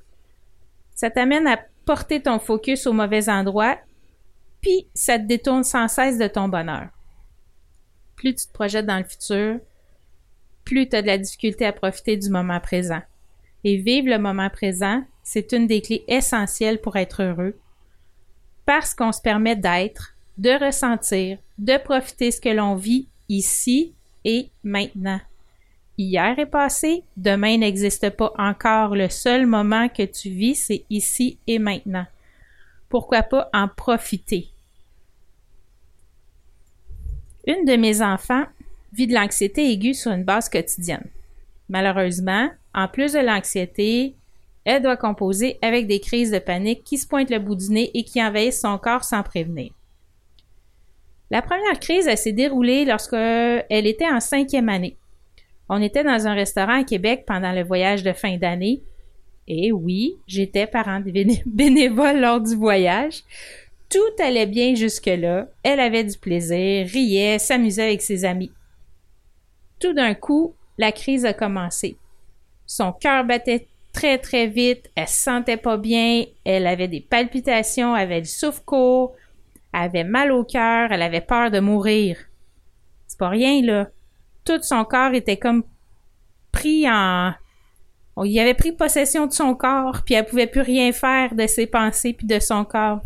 ça 0.95 1.09
t'amène 1.09 1.47
à 1.47 1.59
porter 1.85 2.21
ton 2.21 2.39
focus 2.39 2.87
au 2.87 2.93
mauvais 2.93 3.29
endroit 3.29 3.77
puis 4.61 4.87
ça 4.93 5.17
te 5.17 5.25
détourne 5.25 5.63
sans 5.63 5.87
cesse 5.87 6.17
de 6.17 6.27
ton 6.27 6.47
bonheur. 6.47 6.89
Plus 8.15 8.35
tu 8.35 8.45
te 8.45 8.53
projettes 8.53 8.85
dans 8.85 8.97
le 8.97 9.03
futur, 9.03 9.59
plus 10.63 10.87
tu 10.87 10.95
as 10.95 11.01
de 11.01 11.07
la 11.07 11.17
difficulté 11.17 11.65
à 11.65 11.73
profiter 11.73 12.17
du 12.17 12.29
moment 12.29 12.59
présent. 12.59 13.01
Et 13.63 13.77
vivre 13.77 14.09
le 14.09 14.19
moment 14.19 14.49
présent, 14.49 15.03
c'est 15.23 15.51
une 15.51 15.67
des 15.67 15.81
clés 15.81 16.03
essentielles 16.07 16.81
pour 16.81 16.95
être 16.95 17.23
heureux, 17.23 17.57
parce 18.65 18.93
qu'on 18.93 19.11
se 19.11 19.21
permet 19.21 19.55
d'être, 19.55 20.15
de 20.37 20.51
ressentir, 20.63 21.37
de 21.57 21.77
profiter 21.77 22.31
ce 22.31 22.41
que 22.41 22.49
l'on 22.49 22.75
vit 22.75 23.07
ici 23.29 23.93
et 24.23 24.49
maintenant. 24.63 25.19
Hier 25.97 26.39
est 26.39 26.45
passé, 26.45 27.03
demain 27.17 27.57
n'existe 27.57 28.09
pas 28.11 28.33
encore. 28.37 28.95
Le 28.95 29.09
seul 29.09 29.45
moment 29.45 29.89
que 29.89 30.03
tu 30.03 30.29
vis, 30.29 30.55
c'est 30.55 30.83
ici 30.89 31.37
et 31.47 31.59
maintenant. 31.59 32.05
Pourquoi 32.91 33.23
pas 33.23 33.49
en 33.53 33.69
profiter? 33.69 34.49
Une 37.47 37.63
de 37.63 37.77
mes 37.77 38.01
enfants 38.01 38.43
vit 38.91 39.07
de 39.07 39.13
l'anxiété 39.13 39.71
aiguë 39.71 39.93
sur 39.93 40.11
une 40.11 40.25
base 40.25 40.49
quotidienne. 40.49 41.07
Malheureusement, 41.69 42.49
en 42.75 42.89
plus 42.89 43.13
de 43.13 43.19
l'anxiété, 43.19 44.15
elle 44.65 44.83
doit 44.83 44.97
composer 44.97 45.57
avec 45.61 45.87
des 45.87 46.01
crises 46.01 46.31
de 46.31 46.39
panique 46.39 46.83
qui 46.83 46.97
se 46.97 47.07
pointent 47.07 47.29
le 47.29 47.39
bout 47.39 47.55
du 47.55 47.69
nez 47.69 47.91
et 47.93 48.03
qui 48.03 48.21
envahissent 48.21 48.59
son 48.59 48.77
corps 48.77 49.05
sans 49.05 49.23
prévenir. 49.23 49.71
La 51.29 51.41
première 51.41 51.79
crise, 51.79 52.13
s'est 52.13 52.33
déroulée 52.33 52.83
lorsqu'elle 52.83 53.87
était 53.87 54.11
en 54.11 54.19
cinquième 54.19 54.67
année. 54.67 54.97
On 55.69 55.81
était 55.81 56.03
dans 56.03 56.27
un 56.27 56.33
restaurant 56.33 56.81
à 56.81 56.83
Québec 56.83 57.23
pendant 57.25 57.53
le 57.53 57.63
voyage 57.63 58.03
de 58.03 58.11
fin 58.11 58.35
d'année. 58.35 58.83
Et 59.53 59.73
oui, 59.73 60.15
j'étais 60.27 60.65
parent 60.65 61.01
bénévole 61.45 62.21
lors 62.21 62.39
du 62.39 62.55
voyage. 62.55 63.23
Tout 63.89 64.23
allait 64.23 64.45
bien 64.45 64.75
jusque-là. 64.75 65.49
Elle 65.61 65.81
avait 65.81 66.05
du 66.05 66.17
plaisir, 66.17 66.87
riait, 66.87 67.37
s'amusait 67.37 67.83
avec 67.83 68.01
ses 68.01 68.23
amis. 68.23 68.53
Tout 69.77 69.91
d'un 69.91 70.13
coup, 70.13 70.55
la 70.77 70.93
crise 70.93 71.25
a 71.25 71.33
commencé. 71.33 71.97
Son 72.65 72.93
cœur 72.93 73.25
battait 73.25 73.67
très 73.91 74.19
très 74.19 74.47
vite, 74.47 74.89
elle 74.95 75.09
se 75.09 75.21
sentait 75.21 75.57
pas 75.57 75.75
bien, 75.75 76.23
elle 76.45 76.65
avait 76.65 76.87
des 76.87 77.01
palpitations, 77.01 77.93
avait 77.93 78.21
du 78.21 78.29
souffle 78.29 78.63
court, 78.63 79.15
elle 79.73 79.81
avait 79.81 80.05
mal 80.05 80.31
au 80.31 80.45
cœur, 80.45 80.93
elle 80.93 81.01
avait 81.01 81.19
peur 81.19 81.51
de 81.51 81.59
mourir. 81.59 82.15
C'est 83.05 83.19
pas 83.19 83.27
rien, 83.27 83.61
là. 83.61 83.89
Tout 84.45 84.61
son 84.61 84.85
corps 84.85 85.13
était 85.13 85.35
comme 85.35 85.65
pris 86.53 86.89
en. 86.89 87.33
Y 88.17 88.39
avait 88.39 88.53
pris 88.53 88.71
possession 88.71 89.25
de 89.25 89.33
son 89.33 89.55
corps, 89.55 90.03
puis 90.05 90.15
elle 90.15 90.25
pouvait 90.25 90.47
plus 90.47 90.61
rien 90.61 90.91
faire 90.91 91.33
de 91.33 91.47
ses 91.47 91.65
pensées 91.65 92.13
puis 92.13 92.27
de 92.27 92.39
son 92.39 92.65
corps. 92.65 93.01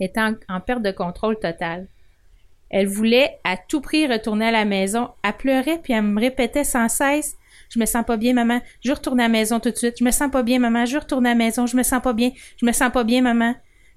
Était 0.00 0.20
en, 0.20 0.60
perte 0.60 0.82
de 0.82 0.90
contrôle 0.90 1.38
total. 1.38 1.86
Elle 2.70 2.86
voulait 2.86 3.38
à 3.44 3.56
tout 3.56 3.80
prix 3.80 4.06
retourner 4.06 4.46
à 4.46 4.50
la 4.50 4.64
maison. 4.64 5.10
Elle 5.22 5.32
pleurait 5.34 5.80
puis 5.82 5.92
elle 5.92 6.02
me 6.02 6.20
répétait 6.20 6.64
sans 6.64 6.88
cesse 6.88 7.36
je 7.68 7.78
me 7.78 7.86
sens 7.86 8.04
pas 8.04 8.16
bien, 8.16 8.32
maman. 8.32 8.60
Je 8.84 8.92
retourne 8.92 9.20
à 9.20 9.24
la 9.24 9.28
maison 9.28 9.60
tout 9.60 9.70
de 9.70 9.76
suite. 9.76 9.96
Je 9.98 10.04
me 10.04 10.10
sens 10.10 10.30
pas 10.30 10.42
bien, 10.42 10.58
maman. 10.58 10.86
Je 10.86 10.98
retourne 10.98 11.26
à 11.26 11.30
la 11.30 11.34
maison. 11.34 11.66
Je 11.66 11.76
me 11.76 11.82
sens 11.82 12.02
pas 12.02 12.12
bien. 12.12 12.30
Je 12.60 12.66
me 12.66 12.72
sens 12.72 12.92
pas 12.92 13.04
bien, 13.04 13.22
maman. 13.22 13.54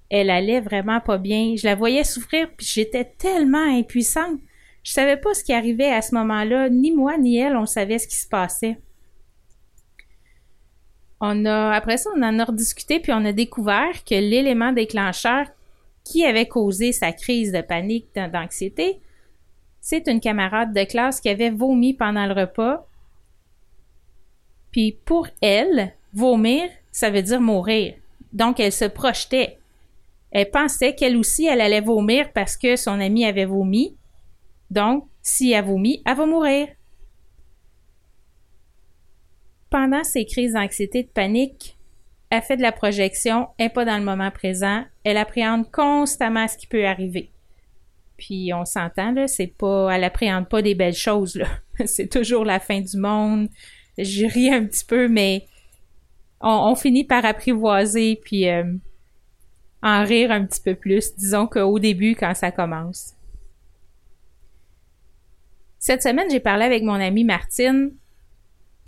Elle 0.10 0.30
allait 0.30 0.60
vraiment 0.60 1.00
pas 1.00 1.18
bien. 1.18 1.56
Je 1.56 1.68
la 1.68 1.76
voyais 1.76 2.04
souffrir, 2.04 2.50
puis 2.58 2.66
j'étais 2.66 3.06
tellement 3.06 3.78
impuissante. 3.78 4.40
Je 4.84 4.92
savais 4.92 5.18
pas 5.18 5.34
ce 5.34 5.44
qui 5.44 5.54
arrivait 5.54 5.92
à 5.92 6.02
ce 6.02 6.16
moment-là. 6.16 6.70
Ni 6.70 6.92
moi, 6.92 7.18
ni 7.18 7.38
elle, 7.38 7.56
on 7.56 7.66
savait 7.66 8.00
ce 8.00 8.08
qui 8.08 8.16
se 8.16 8.28
passait. 8.28 8.80
On 11.22 11.46
a, 11.46 11.72
après 11.72 11.98
ça, 11.98 12.10
on 12.16 12.22
en 12.22 12.40
a 12.40 12.46
rediscuté, 12.46 13.00
puis 13.00 13.12
on 13.12 13.26
a 13.26 13.34
découvert 13.34 14.04
que 14.06 14.16
l'élément 14.16 14.72
déclencheur 14.72 15.48
qui 16.04 16.26
avait 16.26 16.48
causé 16.48 16.92
sa 16.92 17.12
crise 17.12 17.52
de 17.52 17.62
panique, 17.62 18.08
d'anxiété, 18.16 19.00
c'est 19.82 20.08
une 20.08 20.20
camarade 20.20 20.74
de 20.74 20.84
classe 20.84 21.20
qui 21.20 21.30
avait 21.30 21.50
vomi 21.50 21.94
pendant 21.94 22.26
le 22.26 22.34
repas 22.34 22.86
puis 24.72 24.98
pour 25.06 25.28
elle, 25.42 25.94
vomir, 26.14 26.70
ça 26.92 27.10
veut 27.10 27.22
dire 27.22 27.42
mourir. 27.42 27.96
Donc 28.34 28.60
elle 28.60 28.72
se 28.72 28.86
projetait. 28.86 29.58
Elle 30.32 30.52
pensait 30.52 30.94
qu'elle 30.94 31.18
aussi, 31.18 31.48
elle 31.48 31.62
allait 31.62 31.82
vomir 31.82 32.32
parce 32.34 32.56
que 32.56 32.76
son 32.76 33.00
amie 33.00 33.26
avait 33.26 33.46
vomi. 33.46 33.98
Donc, 34.70 35.08
si 35.24 35.52
elle 35.52 35.66
vomit, 35.66 36.04
elle 36.06 36.18
va 36.18 36.26
mourir. 36.28 36.68
Pendant 39.70 40.04
ces 40.04 40.26
crises 40.26 40.54
d'anxiété, 40.54 41.04
de 41.04 41.10
panique, 41.10 41.78
elle 42.30 42.42
fait 42.42 42.58
de 42.58 42.62
la 42.62 42.72
projection, 42.72 43.50
elle 43.58 43.68
n'est 43.68 43.74
pas 43.74 43.86
dans 43.86 43.98
le 43.98 44.04
moment 44.04 44.32
présent, 44.32 44.84
elle 45.04 45.18
appréhende 45.18 45.70
constamment 45.72 46.48
ce 46.48 46.58
qui 46.58 46.68
peut 46.68 46.86
arriver. 46.86 47.32
Puis 48.18 48.52
on 48.54 48.66
s'entend, 48.66 49.12
là, 49.12 49.28
c'est 49.28 49.48
pas, 49.48 49.90
elle 49.92 50.04
appréhende 50.04 50.48
pas 50.50 50.62
des 50.62 50.76
belles 50.76 50.94
choses, 50.94 51.36
là. 51.36 51.48
c'est 51.86 52.10
toujours 52.10 52.46
la 52.46 52.60
fin 52.60 52.82
du 52.82 52.98
monde, 52.98 53.50
je 53.98 54.26
ris 54.26 54.54
un 54.54 54.66
petit 54.66 54.86
peu, 54.86 55.08
mais 55.08 55.46
on, 56.42 56.76
finit 56.76 57.04
par 57.04 57.26
apprivoiser 57.26 58.20
puis 58.24 58.48
euh, 58.48 58.64
en 59.82 60.04
rire 60.04 60.32
un 60.32 60.46
petit 60.46 60.62
peu 60.62 60.76
plus, 60.76 61.16
disons 61.16 61.48
qu'au 61.48 61.80
début 61.80 62.16
quand 62.16 62.34
ça 62.34 62.52
commence. 62.52 63.14
Cette 65.80 66.04
semaine, 66.04 66.30
j'ai 66.30 66.40
parlé 66.40 66.66
avec 66.66 66.84
mon 66.84 66.94
amie 66.94 67.24
Martine, 67.24 67.92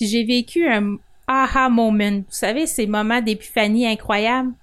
j'ai 0.08 0.24
vécu 0.24 0.68
un 0.68 0.98
aha 1.28 1.70
moment. 1.70 2.18
Vous 2.18 2.26
savez, 2.30 2.68
ces 2.68 2.88
moments 2.88 3.22
d'épiphanie 3.22 3.88
incroyables. 3.88 4.54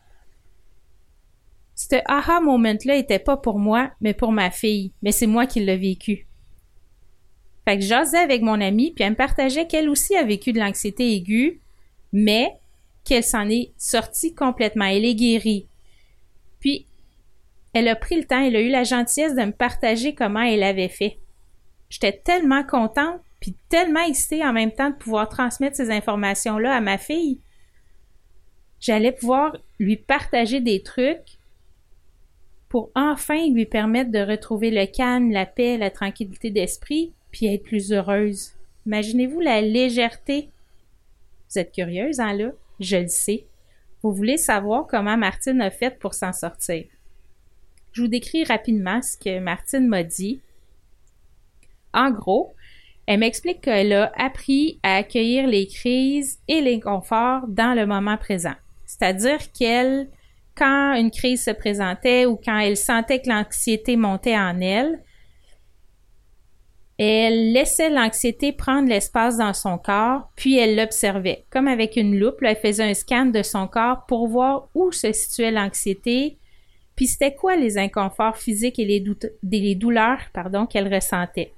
Ce 1.75 1.97
aha 2.07 2.40
moment-là 2.40 2.97
était 2.97 3.18
pas 3.18 3.37
pour 3.37 3.59
moi, 3.59 3.92
mais 4.00 4.14
pour 4.14 4.33
ma 4.33 4.50
fille. 4.50 4.92
Mais 5.02 5.12
c'est 5.12 5.26
moi 5.26 5.47
qui 5.47 5.61
l'ai 5.61 5.76
vécu. 5.76 6.26
Fait 7.64 7.78
que 7.78 7.85
j'osais 7.85 8.18
avec 8.18 8.42
mon 8.42 8.61
amie, 8.61 8.92
puis 8.92 9.04
elle 9.04 9.11
me 9.11 9.16
partageait 9.16 9.66
qu'elle 9.66 9.88
aussi 9.88 10.16
a 10.16 10.25
vécu 10.25 10.52
de 10.52 10.59
l'anxiété 10.59 11.14
aiguë, 11.14 11.61
mais 12.12 12.52
qu'elle 13.04 13.23
s'en 13.23 13.49
est 13.49 13.73
sortie 13.76 14.35
complètement. 14.35 14.87
Elle 14.87 15.04
est 15.04 15.14
guérie. 15.14 15.68
Puis, 16.61 16.87
elle 17.75 17.88
a 17.88 17.97
pris 17.97 18.16
le 18.16 18.25
temps, 18.25 18.40
elle 18.40 18.57
a 18.57 18.61
eu 18.61 18.71
la 18.71 18.85
gentillesse 18.85 19.35
de 19.35 19.45
me 19.45 19.52
partager 19.52 20.14
comment 20.14 20.42
elle 20.42 20.62
avait 20.62 20.88
fait. 20.88 21.18
J'étais 21.90 22.12
tellement 22.12 22.64
contente, 22.64 23.21
puis 23.40 23.57
tellement 23.68 24.04
excitée 24.04 24.45
en 24.45 24.52
même 24.52 24.73
temps 24.73 24.90
de 24.90 24.97
pouvoir 24.97 25.28
transmettre 25.28 25.76
ces 25.76 25.90
informations-là 25.90 26.75
à 26.75 26.80
ma 26.80 26.99
fille. 26.99 27.40
J'allais 28.80 29.12
pouvoir 29.12 29.57
lui 29.78 29.97
partager 29.97 30.61
des 30.61 30.83
trucs 30.83 31.38
pour 32.68 32.90
enfin 32.95 33.49
lui 33.50 33.66
permettre 33.66 34.11
de 34.11 34.18
retrouver 34.18 34.71
le 34.71 34.87
calme, 34.87 35.30
la 35.30 35.47
paix, 35.47 35.78
la 35.78 35.90
tranquillité 35.90 36.50
d'esprit, 36.50 37.12
puis 37.30 37.47
être 37.47 37.62
plus 37.62 37.92
heureuse. 37.92 38.52
Imaginez-vous 38.87 39.40
la 39.40 39.61
légèreté. 39.61 40.50
Vous 41.49 41.59
êtes 41.59 41.73
curieuse, 41.73 42.21
hein, 42.21 42.35
là? 42.35 42.50
Je 42.80 42.97
le 42.97 43.09
sais. 43.09 43.47
Vous 44.02 44.12
voulez 44.12 44.37
savoir 44.37 44.87
comment 44.87 45.16
Martine 45.16 45.61
a 45.61 45.71
fait 45.71 45.99
pour 45.99 46.14
s'en 46.14 46.33
sortir. 46.33 46.85
Je 47.92 48.02
vous 48.02 48.09
décris 48.09 48.45
rapidement 48.45 49.02
ce 49.02 49.16
que 49.16 49.40
Martine 49.40 49.88
m'a 49.88 50.04
dit. 50.04 50.40
En 51.92 52.11
gros, 52.11 52.54
elle 53.09 53.21
m'explique 53.21 53.62
qu'elle 53.62 53.95
a 53.95 54.12
appris 54.19 54.81
à 54.83 54.97
accueillir 54.97 55.47
les 55.47 55.67
crises 55.67 56.41
et 56.47 56.61
l'inconfort 56.61 57.41
dans 57.49 57.73
le 57.75 57.87
moment 57.87 58.19
présent. 58.19 58.53
C'est-à-dire 58.85 59.38
qu'elle, 59.50 60.11
quand 60.55 60.93
une 60.93 61.11
crise 61.11 61.43
se 61.43 61.50
présentait 61.50 62.27
ou 62.27 62.37
quand 62.37 62.59
elle 62.59 62.77
sentait 62.77 63.23
que 63.23 63.31
l'anxiété 63.31 63.97
montait 63.97 64.37
en 64.37 64.61
elle, 64.61 65.03
elle 66.99 67.55
laissait 67.55 67.88
l'anxiété 67.88 68.53
prendre 68.53 68.91
l'espace 68.91 69.38
dans 69.38 69.55
son 69.55 69.79
corps, 69.79 70.31
puis 70.37 70.59
elle 70.59 70.77
l'observait. 70.77 71.47
Comme 71.49 71.67
avec 71.67 71.97
une 71.97 72.19
loupe, 72.19 72.43
elle 72.43 72.57
faisait 72.57 72.91
un 72.91 72.93
scan 72.93 73.27
de 73.27 73.43
son 73.43 73.69
corps 73.69 74.05
pour 74.05 74.29
voir 74.29 74.69
où 74.75 74.93
se 74.93 75.15
situait 75.15 75.50
l'anxiété, 75.50 76.37
puis 76.95 77.07
c'était 77.07 77.35
quoi 77.35 77.57
les 77.57 77.79
inconforts 77.79 78.37
physiques 78.37 78.79
et 78.79 78.85
les, 78.85 79.75
douleurs 79.77 80.21
qu'elle 80.69 80.93
ressentait. 80.93 81.55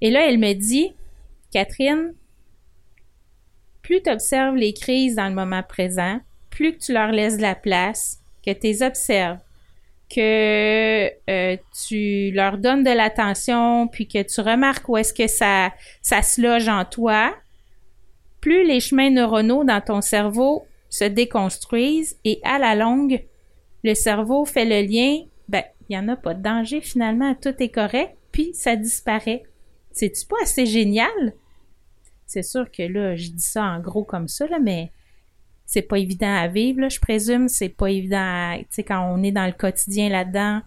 Et 0.00 0.10
là, 0.10 0.28
elle 0.28 0.38
me 0.38 0.52
dit, 0.52 0.94
Catherine, 1.50 2.14
plus 3.82 4.02
tu 4.02 4.10
observes 4.10 4.56
les 4.56 4.72
crises 4.72 5.14
dans 5.14 5.28
le 5.28 5.34
moment 5.34 5.62
présent, 5.62 6.20
plus 6.50 6.76
tu 6.78 6.92
leur 6.92 7.12
laisses 7.12 7.36
de 7.36 7.42
la 7.42 7.54
place, 7.54 8.20
que 8.44 8.50
tu 8.50 8.66
les 8.66 8.82
observes, 8.82 9.38
que 10.14 11.10
euh, 11.30 11.56
tu 11.86 12.30
leur 12.32 12.58
donnes 12.58 12.84
de 12.84 12.90
l'attention, 12.90 13.88
puis 13.88 14.06
que 14.06 14.22
tu 14.22 14.40
remarques 14.40 14.88
où 14.88 14.96
est-ce 14.96 15.14
que 15.14 15.26
ça, 15.26 15.72
ça 16.02 16.22
se 16.22 16.40
loge 16.40 16.68
en 16.68 16.84
toi, 16.84 17.34
plus 18.40 18.64
les 18.64 18.80
chemins 18.80 19.10
neuronaux 19.10 19.64
dans 19.64 19.80
ton 19.80 20.00
cerveau 20.00 20.66
se 20.90 21.04
déconstruisent 21.04 22.18
et 22.24 22.40
à 22.44 22.58
la 22.58 22.74
longue, 22.74 23.24
le 23.82 23.94
cerveau 23.94 24.44
fait 24.44 24.64
le 24.64 24.86
lien, 24.86 25.24
ben, 25.48 25.64
il 25.88 25.96
n'y 25.96 25.98
en 25.98 26.08
a 26.08 26.16
pas 26.16 26.34
de 26.34 26.42
danger 26.42 26.80
finalement, 26.80 27.34
tout 27.34 27.54
est 27.58 27.70
correct, 27.70 28.16
puis 28.32 28.50
ça 28.54 28.76
disparaît. 28.76 29.44
C'est-tu 29.94 30.26
pas 30.26 30.36
assez 30.42 30.66
génial? 30.66 31.32
C'est 32.26 32.42
sûr 32.42 32.70
que 32.70 32.82
là, 32.82 33.14
je 33.16 33.30
dis 33.30 33.42
ça 33.42 33.62
en 33.62 33.80
gros 33.80 34.04
comme 34.04 34.28
ça, 34.28 34.46
là, 34.48 34.58
mais 34.58 34.90
c'est 35.66 35.82
pas 35.82 35.98
évident 35.98 36.34
à 36.34 36.48
vivre, 36.48 36.88
je 36.88 37.00
présume. 37.00 37.48
C'est 37.48 37.68
pas 37.68 37.90
évident 37.90 38.56
tu 38.58 38.66
sais, 38.70 38.82
quand 38.82 39.00
on 39.14 39.22
est 39.22 39.32
dans 39.32 39.46
le 39.46 39.52
quotidien 39.52 40.08
là-dedans, 40.08 40.60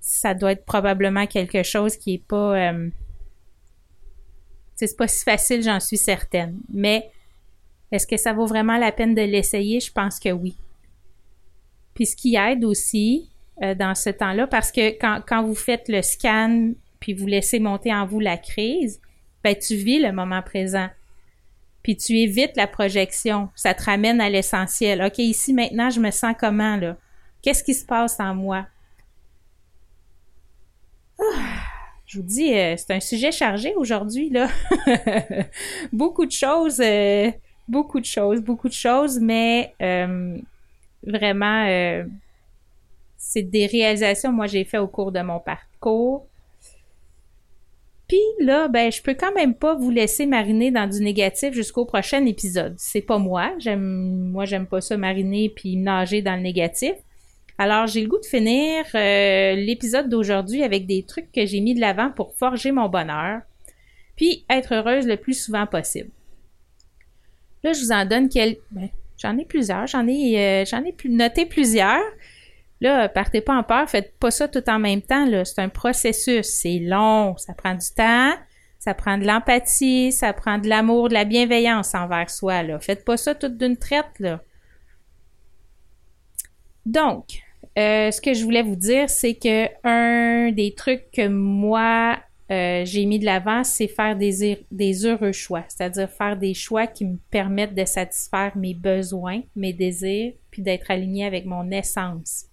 ça 0.00 0.34
doit 0.34 0.52
être 0.52 0.64
probablement 0.64 1.26
quelque 1.26 1.62
chose 1.62 1.96
qui 1.96 2.14
est 2.14 2.24
pas, 2.26 2.70
euh, 2.70 2.88
c'est 4.76 4.96
pas 4.96 5.08
si 5.08 5.24
facile, 5.24 5.62
j'en 5.62 5.80
suis 5.80 5.98
certaine. 5.98 6.58
Mais 6.72 7.10
est-ce 7.92 8.06
que 8.06 8.16
ça 8.16 8.32
vaut 8.32 8.46
vraiment 8.46 8.78
la 8.78 8.92
peine 8.92 9.14
de 9.14 9.22
l'essayer? 9.22 9.80
Je 9.80 9.92
pense 9.92 10.18
que 10.18 10.30
oui. 10.30 10.56
Puis 11.94 12.06
ce 12.06 12.16
qui 12.16 12.36
aide 12.36 12.64
aussi 12.64 13.30
euh, 13.62 13.74
dans 13.74 13.94
ce 13.94 14.10
temps-là, 14.10 14.46
parce 14.46 14.72
que 14.72 14.96
quand 14.98 15.42
vous 15.42 15.56
faites 15.56 15.88
le 15.88 16.02
scan 16.02 16.70
puis 17.00 17.14
vous 17.14 17.26
laissez 17.26 17.58
monter 17.58 17.92
en 17.92 18.06
vous 18.06 18.20
la 18.20 18.36
crise, 18.36 19.00
ben 19.42 19.56
tu 19.56 19.74
vis 19.74 19.98
le 19.98 20.12
moment 20.12 20.42
présent 20.42 20.88
puis 21.82 21.96
tu 21.96 22.18
évites 22.18 22.56
la 22.56 22.66
projection. 22.66 23.48
Ça 23.54 23.74
te 23.74 23.84
ramène 23.84 24.20
à 24.20 24.28
l'essentiel. 24.28 25.02
OK, 25.02 25.18
ici 25.18 25.52
maintenant, 25.52 25.90
je 25.90 26.00
me 26.00 26.10
sens 26.10 26.34
comment 26.38 26.76
là? 26.76 26.96
Qu'est-ce 27.42 27.64
qui 27.64 27.74
se 27.74 27.86
passe 27.86 28.20
en 28.20 28.34
moi? 28.34 28.66
Ah, 31.18 31.62
je 32.06 32.18
vous 32.18 32.24
dis, 32.24 32.52
euh, 32.54 32.74
c'est 32.76 32.92
un 32.92 33.00
sujet 33.00 33.32
chargé 33.32 33.74
aujourd'hui, 33.76 34.30
là. 34.30 34.48
beaucoup 35.92 36.26
de 36.26 36.32
choses, 36.32 36.80
euh, 36.80 37.30
beaucoup 37.66 38.00
de 38.00 38.04
choses, 38.04 38.42
beaucoup 38.42 38.68
de 38.68 38.74
choses, 38.74 39.18
mais 39.18 39.74
euh, 39.80 40.36
vraiment, 41.02 42.04
c'est 43.16 43.42
des 43.42 43.66
réalisations, 43.66 44.32
moi, 44.32 44.46
j'ai 44.46 44.64
fait 44.64 44.78
au 44.78 44.88
cours 44.88 45.12
de 45.12 45.20
mon 45.20 45.40
parcours. 45.40 46.26
Puis 48.10 48.44
là, 48.44 48.66
ben, 48.66 48.90
je 48.90 49.00
peux 49.02 49.14
quand 49.14 49.32
même 49.34 49.54
pas 49.54 49.76
vous 49.76 49.92
laisser 49.92 50.26
mariner 50.26 50.72
dans 50.72 50.88
du 50.88 51.00
négatif 51.00 51.54
jusqu'au 51.54 51.84
prochain 51.84 52.26
épisode. 52.26 52.74
C'est 52.76 53.02
pas 53.02 53.18
moi. 53.18 53.52
J'aime, 53.60 54.32
moi, 54.32 54.46
j'aime 54.46 54.66
pas 54.66 54.80
ça 54.80 54.96
mariner 54.96 55.48
puis 55.54 55.76
nager 55.76 56.20
dans 56.20 56.34
le 56.34 56.42
négatif. 56.42 56.94
Alors, 57.56 57.86
j'ai 57.86 58.00
le 58.00 58.08
goût 58.08 58.18
de 58.18 58.26
finir 58.26 58.84
euh, 58.96 59.54
l'épisode 59.54 60.08
d'aujourd'hui 60.08 60.64
avec 60.64 60.88
des 60.88 61.04
trucs 61.04 61.30
que 61.30 61.46
j'ai 61.46 61.60
mis 61.60 61.72
de 61.72 61.80
l'avant 61.80 62.10
pour 62.10 62.34
forger 62.34 62.72
mon 62.72 62.88
bonheur, 62.88 63.42
puis 64.16 64.44
être 64.50 64.74
heureuse 64.74 65.06
le 65.06 65.16
plus 65.16 65.34
souvent 65.34 65.68
possible. 65.68 66.10
Là, 67.62 67.72
je 67.72 67.80
vous 67.80 67.92
en 67.92 68.06
donne 68.06 68.28
quelques. 68.28 68.58
Ben, 68.72 68.88
j'en 69.18 69.38
ai 69.38 69.44
plusieurs. 69.44 69.86
J'en 69.86 70.08
ai, 70.08 70.36
euh, 70.36 70.64
j'en 70.64 70.82
ai 70.82 70.96
noté 71.04 71.46
plusieurs. 71.46 72.02
Là, 72.80 73.08
partez 73.08 73.40
pas 73.40 73.54
en 73.54 73.62
peur, 73.62 73.88
faites 73.88 74.18
pas 74.18 74.30
ça 74.30 74.48
tout 74.48 74.68
en 74.68 74.78
même 74.78 75.02
temps. 75.02 75.26
C'est 75.44 75.60
un 75.60 75.68
processus. 75.68 76.46
C'est 76.46 76.78
long, 76.78 77.36
ça 77.36 77.52
prend 77.52 77.74
du 77.74 77.86
temps, 77.94 78.32
ça 78.78 78.94
prend 78.94 79.18
de 79.18 79.26
l'empathie, 79.26 80.12
ça 80.12 80.32
prend 80.32 80.58
de 80.58 80.68
l'amour, 80.68 81.08
de 81.08 81.14
la 81.14 81.24
bienveillance 81.24 81.94
envers 81.94 82.30
soi. 82.30 82.62
Là. 82.62 82.80
Faites 82.80 83.04
pas 83.04 83.16
ça 83.16 83.34
toute 83.34 83.58
d'une 83.58 83.76
traite. 83.76 84.22
Donc, 86.86 87.42
euh, 87.78 88.10
ce 88.10 88.20
que 88.20 88.32
je 88.32 88.44
voulais 88.44 88.62
vous 88.62 88.76
dire, 88.76 89.10
c'est 89.10 89.34
que 89.34 89.66
un 89.84 90.50
des 90.50 90.74
trucs 90.74 91.10
que 91.10 91.28
moi 91.28 92.18
euh, 92.50 92.84
j'ai 92.84 93.06
mis 93.06 93.20
de 93.20 93.24
l'avant, 93.24 93.62
c'est 93.62 93.86
faire 93.86 94.16
des, 94.16 94.66
des 94.72 95.06
heureux 95.06 95.30
choix, 95.30 95.64
c'est-à-dire 95.68 96.10
faire 96.10 96.36
des 96.36 96.52
choix 96.52 96.88
qui 96.88 97.04
me 97.04 97.16
permettent 97.30 97.76
de 97.76 97.84
satisfaire 97.84 98.56
mes 98.56 98.74
besoins, 98.74 99.42
mes 99.54 99.72
désirs, 99.72 100.32
puis 100.50 100.60
d'être 100.60 100.90
aligné 100.90 101.24
avec 101.24 101.46
mon 101.46 101.70
essence. 101.70 102.49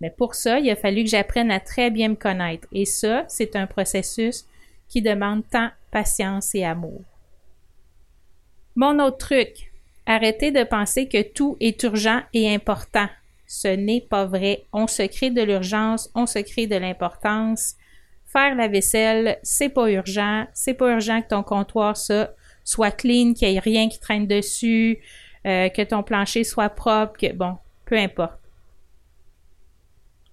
Mais 0.00 0.10
pour 0.10 0.34
ça, 0.34 0.58
il 0.58 0.70
a 0.70 0.76
fallu 0.76 1.04
que 1.04 1.10
j'apprenne 1.10 1.50
à 1.50 1.60
très 1.60 1.90
bien 1.90 2.10
me 2.10 2.14
connaître. 2.14 2.68
Et 2.72 2.84
ça, 2.84 3.24
c'est 3.28 3.56
un 3.56 3.66
processus 3.66 4.46
qui 4.88 5.02
demande 5.02 5.42
tant 5.50 5.70
patience 5.90 6.54
et 6.54 6.64
amour. 6.64 7.02
Mon 8.76 9.00
autre 9.00 9.18
truc, 9.18 9.72
arrêtez 10.06 10.52
de 10.52 10.62
penser 10.62 11.08
que 11.08 11.22
tout 11.22 11.56
est 11.60 11.82
urgent 11.82 12.22
et 12.32 12.54
important 12.54 13.08
ce 13.48 13.68
n'est 13.68 14.02
pas 14.02 14.26
vrai. 14.26 14.66
On 14.72 14.86
se 14.86 15.02
crée 15.02 15.30
de 15.30 15.42
l'urgence, 15.42 16.10
on 16.14 16.26
se 16.26 16.38
crée 16.38 16.66
de 16.66 16.76
l'importance. 16.76 17.74
Faire 18.26 18.54
la 18.54 18.68
vaisselle, 18.68 19.38
c'est 19.42 19.70
pas 19.70 19.90
urgent. 19.90 20.46
C'est 20.52 20.74
pas 20.74 20.92
urgent 20.92 21.22
que 21.22 21.28
ton 21.28 21.42
comptoir 21.42 21.96
ça, 21.96 22.30
soit 22.62 22.90
clean, 22.90 23.32
qu'il 23.32 23.48
n'y 23.48 23.56
ait 23.56 23.60
rien 23.60 23.88
qui 23.88 23.98
traîne 23.98 24.26
dessus, 24.26 24.98
euh, 25.46 25.70
que 25.70 25.82
ton 25.82 26.02
plancher 26.02 26.44
soit 26.44 26.68
propre, 26.68 27.18
que 27.18 27.32
bon, 27.32 27.56
peu 27.86 27.96
importe. 27.96 28.37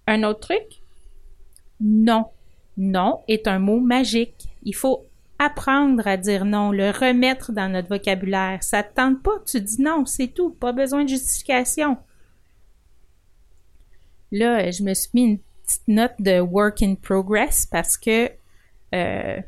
Un 0.08 0.24
autre 0.24 0.42
truc? 0.42 0.82
Non. 1.80 2.26
Non 2.78 3.22
est 3.28 3.48
un 3.48 3.60
mot 3.60 3.80
magique. 3.80 4.48
Il 4.64 4.76
faut 4.76 5.06
apprendre 5.40 6.08
à 6.08 6.18
dire 6.18 6.46
non, 6.46 6.72
le 6.72 6.92
remettre 6.92 7.52
dans 7.52 7.72
notre 7.72 7.90
vocabulaire. 7.90 8.64
Ça 8.64 8.84
te 8.84 8.94
tente 8.94 9.22
pas, 9.22 9.40
tu 9.46 9.62
dis 9.62 9.82
non, 9.82 10.06
c'est 10.06 10.28
tout, 10.28 10.52
pas 10.52 10.72
besoin 10.72 11.04
de 11.04 11.10
justification. 11.10 11.98
Là, 14.32 14.72
je 14.72 14.84
me 14.84 14.94
suis 14.94 15.10
mis 15.14 15.24
une 15.24 15.40
petite 15.64 15.88
note 15.88 16.16
de 16.20 16.40
work 16.40 16.82
in 16.82 16.96
progress 16.96 17.66
parce 17.66 17.98
que, 17.98 18.30
euh, 18.94 19.42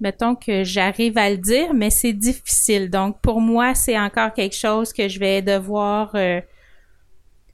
mettons 0.00 0.34
que 0.34 0.64
j'arrive 0.64 1.18
à 1.18 1.30
le 1.30 1.38
dire, 1.38 1.74
mais 1.74 1.90
c'est 1.90 2.12
difficile. 2.12 2.90
Donc, 2.90 3.20
pour 3.20 3.40
moi, 3.40 3.74
c'est 3.74 3.98
encore 3.98 4.32
quelque 4.32 4.56
chose 4.56 4.92
que 4.92 5.08
je 5.08 5.18
vais 5.18 5.42
devoir 5.42 6.14
euh, 6.14 6.40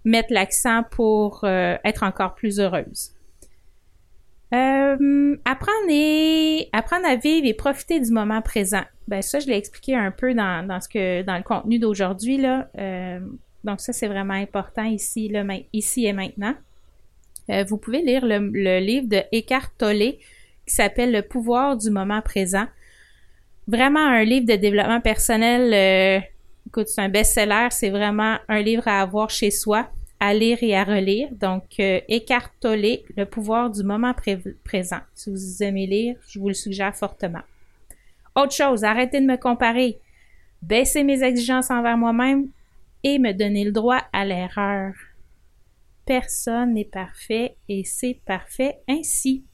mettre 0.06 0.32
l'accent 0.32 0.82
pour 0.90 1.44
euh, 1.44 1.76
être 1.84 2.02
encore 2.02 2.34
plus 2.34 2.58
heureuse. 2.58 3.12
apprendre, 4.50 5.90
et, 5.90 6.68
apprendre 6.72 7.06
à 7.06 7.16
vivre 7.16 7.46
et 7.46 7.54
profiter 7.54 8.00
du 8.00 8.10
moment 8.10 8.40
présent. 8.40 8.84
Ben 9.08 9.20
ça, 9.20 9.38
je 9.38 9.46
l'ai 9.46 9.56
expliqué 9.56 9.94
un 9.94 10.10
peu 10.10 10.32
dans, 10.32 10.66
dans, 10.66 10.80
ce 10.80 10.88
que 10.88 11.22
dans 11.22 11.36
le 11.36 11.42
contenu 11.42 11.78
d'aujourd'hui. 11.78 12.38
là. 12.38 12.68
Donc 13.66 13.80
ça, 13.80 13.92
c'est 13.92 14.06
vraiment 14.06 14.34
important 14.34 14.84
ici, 14.84 15.28
le, 15.28 15.44
ici 15.72 16.06
et 16.06 16.12
maintenant. 16.12 16.54
Euh, 17.50 17.64
vous 17.64 17.78
pouvez 17.78 18.02
lire 18.02 18.25
le, 18.25 18.78
livre 18.80 19.08
de 19.08 19.22
Eckhart 19.33 19.70
Tolle 19.76 19.98
qui 19.98 20.74
s'appelle 20.74 21.12
Le 21.12 21.22
pouvoir 21.22 21.76
du 21.76 21.90
moment 21.90 22.22
présent. 22.22 22.66
Vraiment 23.66 24.04
un 24.07 24.24
livre 24.24 24.46
de 24.46 24.54
développement 24.54 25.00
personnel. 25.00 25.72
Euh, 25.74 26.20
écoute, 26.66 26.88
c'est 26.88 27.00
un 27.00 27.09
best-seller. 27.09 27.68
C'est 27.70 27.90
vraiment 27.90 28.37
un 28.48 28.62
livre 28.62 28.87
à 28.87 29.00
avoir 29.00 29.31
chez 29.31 29.50
soi, 29.50 29.88
à 30.20 30.35
lire 30.35 30.59
et 30.62 30.76
à 30.76 30.85
relire. 30.85 31.29
Donc, 31.33 31.79
euh, 31.81 32.00
Le 32.09 33.24
pouvoir 33.24 33.70
du 33.70 33.83
moment 33.83 34.14
présent. 34.64 35.00
Si 35.14 35.31
vous 35.31 35.62
aimez 35.62 35.87
lire, 35.87 36.16
je 36.29 36.38
vous 36.38 36.48
le 36.48 36.55
suggère 36.55 36.94
fortement. 36.94 37.42
Autre 38.35 38.52
chose, 38.52 38.85
arrêtez 38.85 39.20
de 39.20 39.26
me 39.26 39.37
comparer. 39.37 39.98
Baissez 40.62 41.05
mes 41.05 41.22
exigences 41.22 41.70
envers 41.70 41.96
moi-même 41.96 42.48
et 43.02 43.18
me 43.18 43.33
donner 43.33 43.64
le 43.64 43.72
droit 43.72 44.02
à 44.12 44.24
l'erreur. 44.24 44.92
Personne 46.05 46.74
n'est 46.74 46.85
parfait 46.85 47.57
et 47.68 47.85
c'est 47.85 48.20
parfait 48.24 48.79
ainsi. 48.88 49.44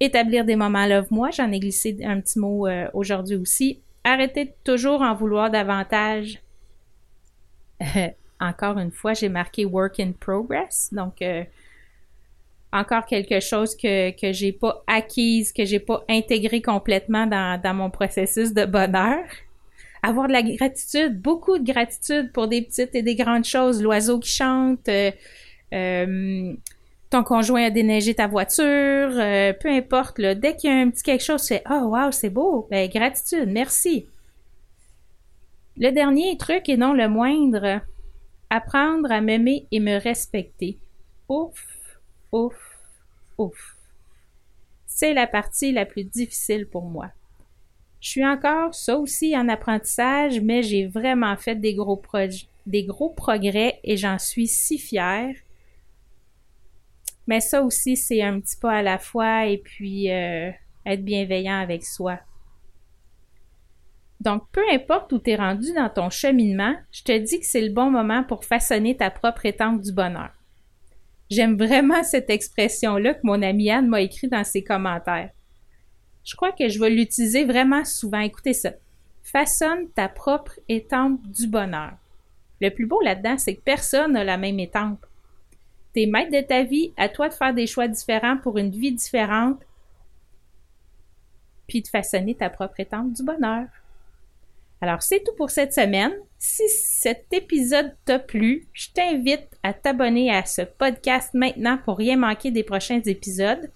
Établir 0.00 0.44
des 0.44 0.56
moments 0.56 0.86
love-moi, 0.86 1.30
j'en 1.30 1.50
ai 1.52 1.60
glissé 1.60 1.96
un 2.04 2.20
petit 2.20 2.38
mot 2.38 2.66
euh, 2.66 2.88
aujourd'hui 2.92 3.36
aussi. 3.36 3.80
Arrêtez 4.04 4.54
toujours 4.64 5.02
en 5.02 5.14
vouloir 5.14 5.50
davantage. 5.50 6.40
encore 8.40 8.78
une 8.78 8.90
fois, 8.90 9.14
j'ai 9.14 9.28
marqué 9.28 9.64
work 9.64 10.00
in 10.00 10.12
progress, 10.12 10.90
donc 10.92 11.22
euh, 11.22 11.44
encore 12.72 13.06
quelque 13.06 13.40
chose 13.40 13.76
que, 13.76 14.10
que 14.10 14.32
j'ai 14.32 14.52
pas 14.52 14.82
acquise, 14.86 15.52
que 15.52 15.64
j'ai 15.64 15.80
pas 15.80 16.04
intégré 16.08 16.60
complètement 16.60 17.26
dans, 17.26 17.60
dans 17.60 17.74
mon 17.74 17.90
processus 17.90 18.52
de 18.52 18.64
bonheur 18.64 19.24
avoir 20.06 20.28
de 20.28 20.32
la 20.32 20.42
gratitude, 20.42 21.20
beaucoup 21.20 21.58
de 21.58 21.64
gratitude 21.70 22.30
pour 22.32 22.48
des 22.48 22.62
petites 22.62 22.94
et 22.94 23.02
des 23.02 23.14
grandes 23.14 23.44
choses. 23.44 23.82
L'oiseau 23.82 24.18
qui 24.18 24.30
chante, 24.30 24.88
euh, 24.88 25.10
euh, 25.72 26.52
ton 27.10 27.22
conjoint 27.24 27.64
a 27.64 27.70
déneigé 27.70 28.14
ta 28.14 28.26
voiture, 28.26 28.64
euh, 28.64 29.52
peu 29.52 29.68
importe. 29.68 30.18
Là, 30.18 30.34
dès 30.34 30.56
qu'il 30.56 30.70
y 30.70 30.72
a 30.72 30.76
un 30.76 30.90
petit 30.90 31.02
quelque 31.02 31.24
chose, 31.24 31.42
c'est 31.42 31.62
«Oh, 31.70 31.88
wow, 31.96 32.12
c'est 32.12 32.30
beau! 32.30 32.66
Ben, 32.70 32.88
gratitude, 32.88 33.48
merci!» 33.48 34.06
Le 35.76 35.90
dernier 35.90 36.36
truc, 36.38 36.68
et 36.68 36.76
non 36.76 36.94
le 36.94 37.08
moindre, 37.08 37.80
apprendre 38.50 39.10
à 39.10 39.20
m'aimer 39.20 39.66
et 39.70 39.80
me 39.80 39.98
respecter. 39.98 40.78
Ouf, 41.28 41.98
ouf, 42.32 42.56
ouf. 43.38 43.76
C'est 44.86 45.14
la 45.14 45.26
partie 45.26 45.72
la 45.72 45.84
plus 45.84 46.04
difficile 46.04 46.66
pour 46.66 46.84
moi. 46.84 47.10
Je 48.00 48.10
suis 48.10 48.26
encore, 48.26 48.74
ça 48.74 48.96
aussi, 48.96 49.36
en 49.36 49.48
apprentissage, 49.48 50.40
mais 50.40 50.62
j'ai 50.62 50.86
vraiment 50.86 51.36
fait 51.36 51.56
des 51.56 51.74
gros, 51.74 51.96
progrès 53.10 53.80
et 53.82 53.96
j'en 53.96 54.18
suis 54.18 54.46
si 54.46 54.78
fière. 54.78 55.34
Mais 57.26 57.40
ça 57.40 57.62
aussi, 57.62 57.96
c'est 57.96 58.22
un 58.22 58.38
petit 58.38 58.56
pas 58.56 58.74
à 58.74 58.82
la 58.82 58.98
fois 58.98 59.46
et 59.46 59.58
puis 59.58 60.12
euh, 60.12 60.50
être 60.84 61.04
bienveillant 61.04 61.58
avec 61.58 61.84
soi. 61.84 62.20
Donc, 64.26 64.42
peu 64.50 64.64
importe 64.72 65.12
où 65.12 65.20
tu 65.20 65.30
es 65.30 65.36
rendu 65.36 65.72
dans 65.72 65.88
ton 65.88 66.10
cheminement, 66.10 66.74
je 66.90 67.04
te 67.04 67.16
dis 67.16 67.38
que 67.38 67.46
c'est 67.46 67.60
le 67.60 67.72
bon 67.72 67.92
moment 67.92 68.24
pour 68.24 68.44
façonner 68.44 68.96
ta 68.96 69.08
propre 69.08 69.46
étampe 69.46 69.80
du 69.80 69.92
bonheur. 69.92 70.30
J'aime 71.30 71.56
vraiment 71.56 72.02
cette 72.02 72.28
expression-là 72.28 73.14
que 73.14 73.20
mon 73.22 73.40
amie 73.40 73.70
Anne 73.70 73.86
m'a 73.86 74.00
écrit 74.00 74.26
dans 74.26 74.42
ses 74.42 74.64
commentaires. 74.64 75.30
Je 76.24 76.34
crois 76.34 76.50
que 76.50 76.68
je 76.68 76.80
vais 76.80 76.90
l'utiliser 76.90 77.44
vraiment 77.44 77.84
souvent. 77.84 78.18
Écoutez 78.18 78.52
ça. 78.52 78.72
Façonne 79.22 79.88
ta 79.94 80.08
propre 80.08 80.58
étampe 80.68 81.24
du 81.28 81.46
bonheur. 81.46 81.92
Le 82.60 82.70
plus 82.70 82.86
beau 82.86 83.00
là-dedans, 83.02 83.38
c'est 83.38 83.54
que 83.54 83.62
personne 83.62 84.14
n'a 84.14 84.24
la 84.24 84.38
même 84.38 84.58
étampe. 84.58 85.06
T'es 85.92 86.06
maître 86.06 86.32
de 86.32 86.44
ta 86.44 86.64
vie, 86.64 86.92
à 86.96 87.08
toi 87.08 87.28
de 87.28 87.34
faire 87.34 87.54
des 87.54 87.68
choix 87.68 87.86
différents 87.86 88.38
pour 88.38 88.58
une 88.58 88.70
vie 88.70 88.90
différente, 88.90 89.60
puis 91.68 91.80
de 91.80 91.86
façonner 91.86 92.34
ta 92.34 92.50
propre 92.50 92.80
étampe 92.80 93.12
du 93.12 93.22
bonheur. 93.22 93.66
Alors, 94.80 95.02
c'est 95.02 95.22
tout 95.24 95.32
pour 95.36 95.50
cette 95.50 95.72
semaine. 95.72 96.12
Si 96.38 96.68
cet 96.68 97.26
épisode 97.32 97.94
t'a 98.04 98.18
plu, 98.18 98.68
je 98.72 98.88
t'invite 98.92 99.48
à 99.62 99.72
t'abonner 99.72 100.30
à 100.30 100.44
ce 100.44 100.62
podcast 100.62 101.30
maintenant 101.32 101.78
pour 101.84 101.96
rien 101.96 102.16
manquer 102.16 102.50
des 102.50 102.62
prochains 102.62 103.00
épisodes 103.00 103.70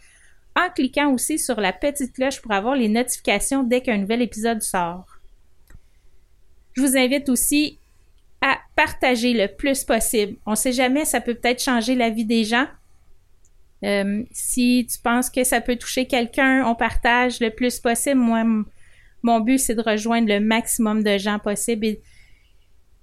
en 0.56 0.68
cliquant 0.68 1.12
aussi 1.12 1.38
sur 1.38 1.60
la 1.60 1.72
petite 1.72 2.12
cloche 2.12 2.40
pour 2.42 2.52
avoir 2.52 2.74
les 2.74 2.88
notifications 2.88 3.62
dès 3.62 3.80
qu'un 3.80 3.98
nouvel 3.98 4.22
épisode 4.22 4.62
sort. 4.62 5.06
Je 6.74 6.82
vous 6.82 6.96
invite 6.96 7.28
aussi 7.28 7.78
à 8.40 8.58
partager 8.76 9.32
le 9.32 9.48
plus 9.48 9.84
possible. 9.84 10.36
On 10.46 10.52
ne 10.52 10.56
sait 10.56 10.72
jamais, 10.72 11.04
ça 11.04 11.20
peut 11.20 11.34
peut-être 11.34 11.62
changer 11.62 11.94
la 11.94 12.10
vie 12.10 12.24
des 12.24 12.44
gens. 12.44 12.66
Euh, 13.84 14.22
si 14.32 14.86
tu 14.90 14.98
penses 14.98 15.30
que 15.30 15.44
ça 15.44 15.60
peut 15.60 15.76
toucher 15.76 16.06
quelqu'un, 16.06 16.64
on 16.66 16.74
partage 16.74 17.40
le 17.40 17.50
plus 17.50 17.80
possible. 17.80 18.20
Mon 19.22 19.40
but, 19.40 19.58
c'est 19.58 19.74
de 19.74 19.82
rejoindre 19.82 20.28
le 20.28 20.40
maximum 20.40 21.02
de 21.02 21.18
gens 21.18 21.38
possible 21.38 21.96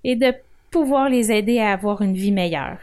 et 0.03 0.15
de 0.15 0.33
pouvoir 0.71 1.09
les 1.09 1.31
aider 1.31 1.59
à 1.59 1.71
avoir 1.71 2.01
une 2.01 2.13
vie 2.13 2.31
meilleure. 2.31 2.79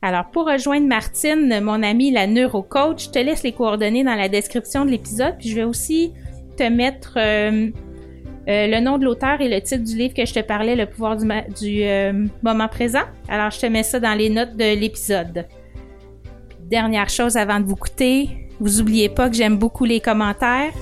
Alors, 0.00 0.26
pour 0.30 0.46
rejoindre 0.46 0.86
Martine, 0.86 1.60
mon 1.60 1.82
amie 1.82 2.12
la 2.12 2.26
neurocoach, 2.26 3.06
je 3.06 3.10
te 3.10 3.18
laisse 3.18 3.42
les 3.42 3.52
coordonnées 3.52 4.04
dans 4.04 4.14
la 4.14 4.28
description 4.28 4.84
de 4.84 4.90
l'épisode, 4.90 5.34
puis 5.38 5.48
je 5.48 5.56
vais 5.56 5.64
aussi 5.64 6.12
te 6.56 6.62
mettre 6.62 7.14
euh, 7.16 7.70
euh, 8.48 8.66
le 8.66 8.80
nom 8.80 8.98
de 8.98 9.04
l'auteur 9.04 9.40
et 9.40 9.48
le 9.48 9.60
titre 9.60 9.82
du 9.82 9.96
livre 9.96 10.14
que 10.14 10.24
je 10.24 10.34
te 10.34 10.40
parlais, 10.40 10.76
Le 10.76 10.86
pouvoir 10.86 11.16
du, 11.16 11.82
euh, 11.82 12.26
moment 12.42 12.68
présent. 12.68 13.02
Alors, 13.28 13.50
je 13.50 13.58
te 13.58 13.66
mets 13.66 13.82
ça 13.82 13.98
dans 13.98 14.14
les 14.14 14.30
notes 14.30 14.56
de 14.56 14.78
l'épisode. 14.78 15.46
Dernière 16.70 17.08
chose 17.08 17.36
avant 17.36 17.58
de 17.58 17.64
vous 17.64 17.76
quitter, 17.76 18.48
vous 18.60 18.80
oubliez 18.80 19.08
pas 19.08 19.28
que 19.28 19.34
j'aime 19.34 19.56
beaucoup 19.56 19.84
les 19.84 20.00
commentaires. 20.00 20.72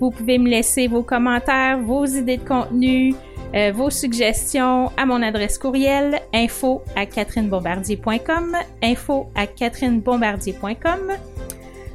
Vous 0.00 0.10
pouvez 0.10 0.38
me 0.38 0.48
laisser 0.48 0.88
vos 0.88 1.02
commentaires, 1.02 1.78
vos 1.78 2.06
idées 2.06 2.38
de 2.38 2.48
contenu, 2.48 3.14
euh, 3.54 3.70
vos 3.74 3.90
suggestions 3.90 4.90
à 4.96 5.04
mon 5.04 5.22
adresse 5.22 5.58
courriel 5.58 6.20
info 6.32 6.82
à 6.96 7.04
catherinebombardier.com, 7.04 8.56
info 8.82 9.26
à 9.34 9.46
catherinebombardier.com 9.46 11.00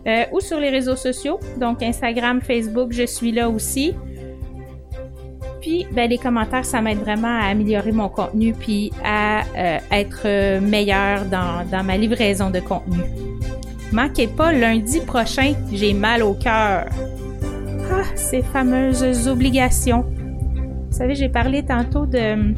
euh, 0.08 0.24
ou 0.32 0.40
sur 0.40 0.60
les 0.60 0.70
réseaux 0.70 0.96
sociaux, 0.96 1.40
donc 1.60 1.82
Instagram, 1.82 2.42
Facebook, 2.42 2.92
je 2.92 3.08
suis 3.08 3.32
là 3.32 3.50
aussi. 3.50 3.96
Puis, 5.62 5.88
ben, 5.92 6.08
les 6.08 6.20
commentaires, 6.20 6.64
ça 6.64 6.82
m'aide 6.82 7.00
vraiment 7.00 7.40
à 7.40 7.48
améliorer 7.48 7.92
mon 7.92 8.08
contenu 8.08 8.54
puis 8.54 8.92
à 9.04 9.42
euh, 9.58 9.80
être 9.92 10.60
meilleur 10.60 11.26
dans, 11.26 11.68
dans 11.72 11.84
ma 11.84 11.98
livraison 11.98 12.52
de 12.52 12.60
contenu. 12.60 13.00
Manquez 13.92 14.28
pas, 14.28 14.52
lundi 14.52 15.00
prochain, 15.00 15.54
j'ai 15.72 15.94
mal 15.94 16.22
au 16.22 16.36
cœur. 16.36 16.86
Ces 18.16 18.42
fameuses 18.42 19.28
obligations. 19.28 20.06
Vous 20.92 20.98
savez, 20.98 21.16
j'ai 21.16 21.30
parlé 21.30 21.64
tantôt 21.64 22.06
de 22.06 22.54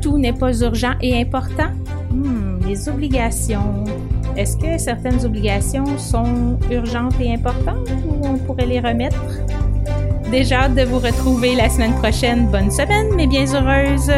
tout 0.00 0.18
n'est 0.18 0.34
pas 0.34 0.52
urgent 0.60 0.92
et 1.00 1.20
important. 1.20 1.70
Hmm, 2.10 2.58
les 2.66 2.88
obligations. 2.88 3.84
Est-ce 4.36 4.56
que 4.56 4.76
certaines 4.78 5.24
obligations 5.24 5.96
sont 5.96 6.58
urgentes 6.70 7.18
et 7.20 7.32
importantes 7.32 7.90
ou 8.06 8.26
on 8.26 8.36
pourrait 8.36 8.66
les 8.66 8.80
remettre? 8.80 9.22
Déjà 10.30 10.64
hâte 10.64 10.74
de 10.74 10.82
vous 10.82 10.98
retrouver 10.98 11.54
la 11.54 11.70
semaine 11.70 11.94
prochaine. 11.94 12.48
Bonne 12.48 12.70
semaine, 12.70 13.14
mes 13.14 13.26
bien 13.26 13.46
heureuses! 13.54 14.10